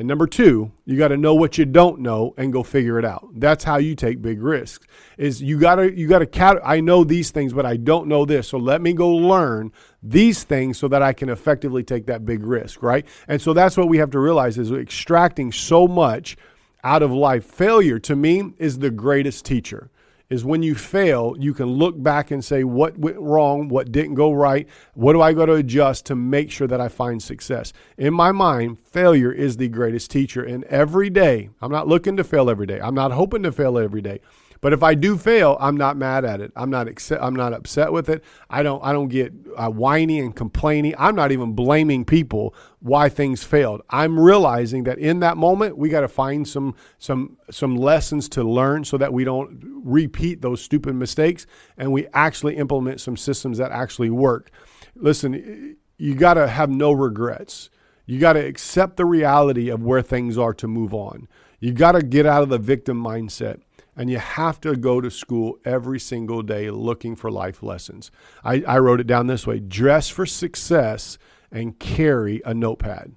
And 0.00 0.08
number 0.08 0.26
two, 0.26 0.72
you 0.86 0.96
got 0.96 1.08
to 1.08 1.18
know 1.18 1.34
what 1.34 1.58
you 1.58 1.66
don't 1.66 2.00
know 2.00 2.32
and 2.38 2.54
go 2.54 2.62
figure 2.62 2.98
it 2.98 3.04
out. 3.04 3.28
That's 3.34 3.64
how 3.64 3.76
you 3.76 3.94
take 3.94 4.22
big 4.22 4.40
risks. 4.40 4.86
Is 5.18 5.42
you 5.42 5.60
got 5.60 5.74
to 5.74 5.94
you 5.94 6.08
got 6.08 6.20
to 6.20 6.26
cat 6.26 6.56
I 6.64 6.80
know 6.80 7.04
these 7.04 7.30
things 7.30 7.52
but 7.52 7.66
I 7.66 7.76
don't 7.76 8.06
know 8.06 8.24
this. 8.24 8.48
So 8.48 8.56
let 8.56 8.80
me 8.80 8.94
go 8.94 9.10
learn 9.10 9.72
these 10.02 10.42
things 10.42 10.78
so 10.78 10.88
that 10.88 11.02
I 11.02 11.12
can 11.12 11.28
effectively 11.28 11.82
take 11.82 12.06
that 12.06 12.24
big 12.24 12.42
risk, 12.42 12.82
right? 12.82 13.06
And 13.28 13.42
so 13.42 13.52
that's 13.52 13.76
what 13.76 13.90
we 13.90 13.98
have 13.98 14.10
to 14.12 14.18
realize 14.18 14.56
is 14.56 14.72
extracting 14.72 15.52
so 15.52 15.86
much 15.86 16.38
out 16.82 17.02
of 17.02 17.12
life. 17.12 17.44
Failure 17.44 17.98
to 17.98 18.16
me 18.16 18.54
is 18.56 18.78
the 18.78 18.90
greatest 18.90 19.44
teacher. 19.44 19.90
Is 20.30 20.44
when 20.44 20.62
you 20.62 20.76
fail, 20.76 21.34
you 21.40 21.52
can 21.52 21.66
look 21.66 22.00
back 22.00 22.30
and 22.30 22.44
say, 22.44 22.62
what 22.62 22.96
went 22.96 23.18
wrong? 23.18 23.68
What 23.68 23.90
didn't 23.90 24.14
go 24.14 24.32
right? 24.32 24.68
What 24.94 25.14
do 25.14 25.20
I 25.20 25.32
got 25.32 25.46
to 25.46 25.54
adjust 25.54 26.06
to 26.06 26.14
make 26.14 26.52
sure 26.52 26.68
that 26.68 26.80
I 26.80 26.86
find 26.86 27.20
success? 27.20 27.72
In 27.98 28.14
my 28.14 28.30
mind, 28.30 28.78
failure 28.78 29.32
is 29.32 29.56
the 29.56 29.68
greatest 29.68 30.08
teacher. 30.08 30.44
And 30.44 30.62
every 30.64 31.10
day, 31.10 31.50
I'm 31.60 31.72
not 31.72 31.88
looking 31.88 32.16
to 32.16 32.22
fail 32.22 32.48
every 32.48 32.66
day. 32.66 32.80
I'm 32.80 32.94
not 32.94 33.10
hoping 33.10 33.42
to 33.42 33.50
fail 33.50 33.76
every 33.76 34.02
day. 34.02 34.20
But 34.60 34.74
if 34.74 34.82
I 34.82 34.94
do 34.94 35.16
fail, 35.16 35.56
I'm 35.58 35.76
not 35.76 35.96
mad 35.96 36.24
at 36.24 36.40
it. 36.40 36.52
I'm 36.54 36.68
not 36.68 36.86
accept, 36.86 37.22
I'm 37.22 37.34
not 37.34 37.54
upset 37.54 37.92
with 37.92 38.08
it. 38.10 38.22
I 38.50 38.62
don't 38.62 38.84
I 38.84 38.92
don't 38.92 39.08
get 39.08 39.32
uh, 39.56 39.70
whiny 39.70 40.20
and 40.20 40.36
complaining. 40.36 40.94
I'm 40.98 41.14
not 41.14 41.32
even 41.32 41.52
blaming 41.52 42.04
people 42.04 42.54
why 42.80 43.08
things 43.08 43.42
failed. 43.42 43.80
I'm 43.88 44.20
realizing 44.20 44.84
that 44.84 44.98
in 44.98 45.20
that 45.20 45.36
moment 45.38 45.78
we 45.78 45.88
got 45.88 46.02
to 46.02 46.08
find 46.08 46.46
some 46.46 46.74
some 46.98 47.38
some 47.50 47.76
lessons 47.76 48.28
to 48.30 48.44
learn 48.44 48.84
so 48.84 48.98
that 48.98 49.12
we 49.12 49.24
don't 49.24 49.62
repeat 49.82 50.42
those 50.42 50.60
stupid 50.60 50.94
mistakes 50.94 51.46
and 51.78 51.90
we 51.90 52.06
actually 52.12 52.56
implement 52.56 53.00
some 53.00 53.16
systems 53.16 53.58
that 53.58 53.72
actually 53.72 54.10
work. 54.10 54.50
Listen, 54.94 55.76
you 55.96 56.14
got 56.14 56.34
to 56.34 56.46
have 56.46 56.70
no 56.70 56.92
regrets. 56.92 57.70
You 58.04 58.18
got 58.18 58.34
to 58.34 58.44
accept 58.44 58.96
the 58.96 59.06
reality 59.06 59.70
of 59.70 59.82
where 59.82 60.02
things 60.02 60.36
are 60.36 60.52
to 60.54 60.66
move 60.66 60.92
on. 60.92 61.28
You 61.60 61.72
got 61.72 61.92
to 61.92 62.02
get 62.02 62.26
out 62.26 62.42
of 62.42 62.48
the 62.48 62.58
victim 62.58 63.02
mindset 63.02 63.60
and 64.00 64.08
you 64.08 64.16
have 64.16 64.58
to 64.58 64.74
go 64.76 64.98
to 65.02 65.10
school 65.10 65.58
every 65.62 66.00
single 66.00 66.40
day 66.40 66.70
looking 66.70 67.14
for 67.14 67.30
life 67.30 67.62
lessons. 67.62 68.10
I, 68.42 68.62
I 68.66 68.78
wrote 68.78 68.98
it 68.98 69.06
down 69.06 69.26
this 69.26 69.46
way 69.46 69.60
dress 69.60 70.08
for 70.08 70.24
success 70.24 71.18
and 71.52 71.78
carry 71.78 72.40
a 72.46 72.54
notepad 72.54 73.12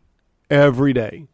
every 0.49 0.91
day. 0.91 1.27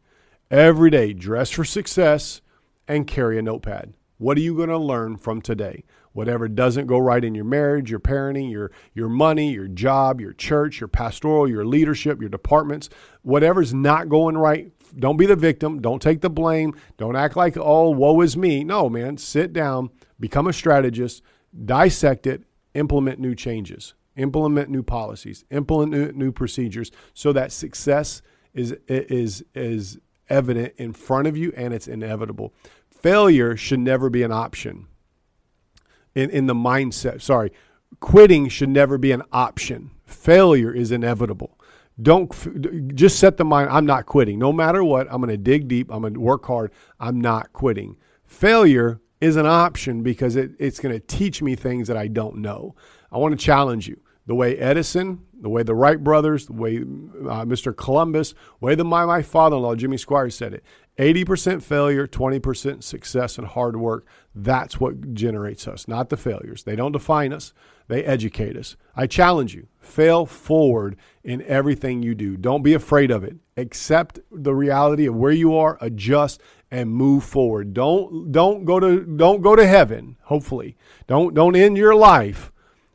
Every 0.52 0.92
day, 0.92 1.14
dress 1.14 1.50
for 1.50 1.66
success 1.66 2.42
and 2.88 3.08
carry 3.08 3.40
a 3.40 3.42
notepad. 3.42 3.96
What 4.20 4.38
are 4.38 4.42
you 4.42 4.56
going 4.56 4.70
to 4.70 4.78
learn 4.78 5.18
from 5.18 5.42
today? 5.42 5.84
Whatever 6.12 6.48
doesn't 6.48 6.86
go 6.86 7.00
right 7.00 7.24
in 7.26 7.34
your 7.34 7.46
marriage, 7.46 7.90
your 7.90 8.00
parenting, 8.00 8.52
your, 8.52 8.72
your 8.94 9.10
money, 9.10 9.52
your 9.52 9.68
job, 9.68 10.22
your 10.22 10.34
church, 10.34 10.80
your 10.80 10.90
pastoral, 10.90 11.50
your 11.50 11.66
leadership, 11.66 12.20
your 12.20 12.30
departments, 12.30 12.88
whatever's 13.24 13.74
not 13.74 14.10
going 14.10 14.38
right, 14.38 14.72
don't 14.98 15.18
be 15.18 15.26
the 15.26 15.36
victim. 15.36 15.82
Don't 15.82 16.02
take 16.02 16.22
the 16.22 16.30
blame. 16.30 16.76
Don't 16.98 17.16
act 17.16 17.36
like, 17.36 17.58
oh, 17.58 17.90
woe 17.90 18.22
is 18.22 18.38
me. 18.38 18.64
No, 18.64 18.90
man, 18.90 19.18
sit 19.18 19.54
down, 19.54 19.90
become 20.20 20.48
a 20.48 20.54
strategist, 20.54 21.22
dissect 21.66 22.28
it, 22.28 22.44
implement 22.74 23.20
new 23.20 23.36
changes, 23.36 23.94
implement 24.16 24.70
new 24.70 24.84
policies, 24.84 25.46
implement 25.52 25.92
new, 25.92 26.12
new 26.12 26.32
procedures 26.32 26.92
so 27.14 27.34
that 27.34 27.52
success 27.52 28.22
is, 28.54 28.76
is, 28.88 29.44
is 29.54 30.00
evident 30.30 30.74
in 30.78 30.94
front 30.94 31.28
of 31.28 31.38
you 31.38 31.54
and 31.56 31.74
it's 31.74 31.88
inevitable. 31.88 32.54
Failure 32.90 33.56
should 33.56 33.80
never 33.80 34.10
be 34.10 34.24
an 34.24 34.32
option 34.32 34.88
in, 36.16 36.30
in 36.30 36.48
the 36.48 36.56
mindset. 36.56 37.22
Sorry, 37.22 37.52
quitting 38.00 38.50
should 38.50 38.70
never 38.70 38.98
be 38.98 39.12
an 39.12 39.24
option. 39.32 39.92
Failure 40.06 40.74
is 40.74 40.92
inevitable. 40.92 41.59
Don't 42.02 42.96
just 42.96 43.20
set 43.20 43.38
the 43.38 43.46
mind, 43.46 43.70
I'm 43.70 43.86
not 43.86 44.06
quitting. 44.06 44.40
No 44.40 44.54
matter 44.54 44.84
what, 44.84 45.08
I'm 45.10 45.22
going 45.22 45.30
to 45.30 45.38
dig 45.38 45.68
deep. 45.68 45.92
I'm 45.92 46.02
going 46.02 46.14
to 46.14 46.20
work 46.20 46.46
hard. 46.46 46.72
I'm 47.00 47.20
not 47.20 47.52
quitting. 47.54 47.98
Failure 48.26 49.02
is 49.22 49.36
an 49.36 49.46
option 49.46 50.02
because 50.02 50.36
it, 50.36 50.52
it's 50.60 50.80
going 50.80 50.94
to 50.94 51.00
teach 51.00 51.42
me 51.42 51.56
things 51.56 51.88
that 51.88 51.98
I 51.98 52.08
don't 52.08 52.38
know. 52.38 52.76
I 53.12 53.18
want 53.18 53.38
to 53.38 53.44
challenge 53.44 53.88
you. 53.88 54.00
The 54.28 54.36
way 54.36 54.58
Edison, 54.58 55.22
the 55.42 55.50
way 55.50 55.64
the 55.64 55.74
Wright 55.74 56.02
brothers, 56.02 56.46
the 56.46 56.54
way 56.54 56.78
uh, 56.78 57.46
Mr. 57.46 57.76
Columbus, 57.76 58.34
the 58.34 58.66
way 58.66 58.76
the, 58.76 58.86
my, 58.86 59.04
my 59.06 59.24
father 59.24 59.56
in 59.56 59.64
law, 59.64 59.76
Jimmy 59.76 59.98
Squires, 59.98 60.36
said 60.36 60.54
it 60.54 60.64
80% 61.00 61.64
failure, 61.64 62.06
20% 62.06 62.84
success 62.84 63.38
and 63.38 63.48
hard 63.48 63.78
work. 63.78 64.06
That's 64.36 64.80
what 64.80 65.14
generates 65.14 65.68
us, 65.68 65.88
not 65.88 66.10
the 66.10 66.18
failures. 66.18 66.64
They 66.64 66.76
don't 66.76 66.92
define 66.92 67.34
us, 67.34 67.54
they 67.90 68.06
educate 68.06 68.56
us. 68.56 68.78
I 68.96 69.08
challenge 69.08 69.54
you 69.54 69.68
fail 69.80 70.26
forward 70.26 70.96
in 71.24 71.42
everything 71.42 72.04
you 72.04 72.16
do. 72.16 72.38
Don't 72.38 72.64
be 72.64 72.74
afraid 72.74 73.12
of 73.12 73.24
it. 73.24 73.36
Accept 73.58 74.20
the 74.32 74.54
reality 74.54 75.08
of 75.08 75.16
where 75.16 75.32
you 75.32 75.56
are, 75.56 75.78
adjust 75.82 76.40
and 76.72 76.92
move 76.92 77.24
forward. 77.24 77.74
Don't 77.74 78.32
don't 78.32 78.64
go 78.64 78.80
to 78.80 79.02
don't 79.02 79.42
go 79.42 79.56
to 79.56 79.66
heaven, 79.66 80.16
hopefully. 80.24 80.78
Don't 81.08 81.34
don't 81.34 81.56
end 81.56 81.78
your 81.78 81.96
life 81.96 82.52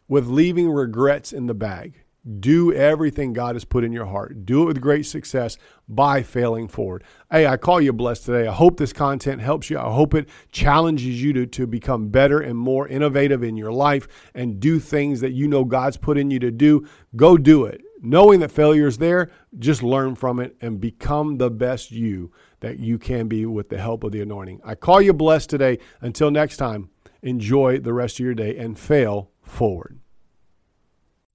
with 0.08 0.28
leaving 0.28 0.70
regrets 0.70 1.32
in 1.32 1.46
the 1.46 1.54
bag. 1.54 2.03
Do 2.40 2.72
everything 2.72 3.34
God 3.34 3.54
has 3.54 3.66
put 3.66 3.84
in 3.84 3.92
your 3.92 4.06
heart. 4.06 4.46
Do 4.46 4.62
it 4.62 4.66
with 4.66 4.80
great 4.80 5.04
success 5.04 5.58
by 5.86 6.22
failing 6.22 6.68
forward. 6.68 7.04
Hey, 7.30 7.46
I 7.46 7.58
call 7.58 7.82
you 7.82 7.92
blessed 7.92 8.24
today. 8.24 8.48
I 8.48 8.52
hope 8.52 8.78
this 8.78 8.94
content 8.94 9.42
helps 9.42 9.68
you. 9.68 9.78
I 9.78 9.92
hope 9.92 10.14
it 10.14 10.28
challenges 10.50 11.22
you 11.22 11.34
to, 11.34 11.46
to 11.46 11.66
become 11.66 12.08
better 12.08 12.40
and 12.40 12.56
more 12.56 12.88
innovative 12.88 13.42
in 13.42 13.58
your 13.58 13.72
life 13.72 14.08
and 14.34 14.58
do 14.58 14.78
things 14.80 15.20
that 15.20 15.32
you 15.32 15.48
know 15.48 15.64
God's 15.64 15.98
put 15.98 16.16
in 16.16 16.30
you 16.30 16.38
to 16.38 16.50
do. 16.50 16.86
Go 17.14 17.36
do 17.36 17.66
it. 17.66 17.82
Knowing 18.00 18.40
that 18.40 18.50
failure 18.50 18.86
is 18.86 18.98
there, 18.98 19.30
just 19.58 19.82
learn 19.82 20.14
from 20.14 20.40
it 20.40 20.56
and 20.60 20.80
become 20.80 21.36
the 21.36 21.50
best 21.50 21.90
you 21.90 22.32
that 22.60 22.78
you 22.78 22.98
can 22.98 23.28
be 23.28 23.44
with 23.44 23.68
the 23.68 23.78
help 23.78 24.02
of 24.02 24.12
the 24.12 24.20
anointing. 24.20 24.60
I 24.64 24.74
call 24.74 25.02
you 25.02 25.12
blessed 25.12 25.50
today. 25.50 25.78
Until 26.00 26.30
next 26.30 26.56
time, 26.56 26.88
enjoy 27.22 27.80
the 27.80 27.92
rest 27.92 28.20
of 28.20 28.24
your 28.24 28.34
day 28.34 28.56
and 28.56 28.78
fail 28.78 29.30
forward. 29.42 30.00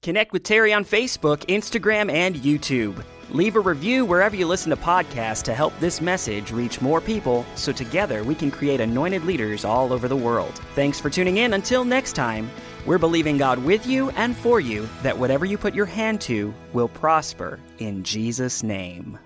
Connect 0.02 0.32
with 0.32 0.44
Terry 0.44 0.74
on 0.74 0.86
Facebook, 0.86 1.46
Instagram, 1.48 2.10
and 2.10 2.38
YouTube. 2.38 3.04
Leave 3.32 3.58
a 3.58 3.60
review 3.60 4.06
wherever 4.06 4.36
you 4.36 4.48
listen 4.48 4.70
to 4.70 4.78
podcasts 4.78 5.44
to 5.44 5.54
help 5.54 5.78
this 5.80 6.00
message 6.00 6.52
reach 6.52 6.82
more 6.82 7.02
people 7.02 7.46
so 7.56 7.72
together 7.74 8.24
we 8.24 8.34
can 8.34 8.50
create 8.50 8.80
anointed 8.80 9.26
leaders 9.26 9.66
all 9.66 9.92
over 9.92 10.08
the 10.08 10.16
world. 10.16 10.54
Thanks 10.74 11.00
for 11.02 11.10
tuning 11.10 11.38
in. 11.38 11.54
Until 11.54 11.84
next 11.84 12.14
time, 12.14 12.50
we're 12.86 12.98
believing 12.98 13.38
God 13.38 13.60
with 13.60 13.86
you 13.86 14.10
and 14.12 14.36
for 14.38 14.62
you 14.62 14.88
that 15.04 15.18
whatever 15.18 15.46
you 15.46 15.58
put 15.58 15.76
your 15.76 15.86
hand 15.86 16.22
to 16.22 16.54
will 16.72 16.88
prosper 16.88 17.60
in 17.80 18.04
Jesus' 18.04 18.64
name. 18.64 19.20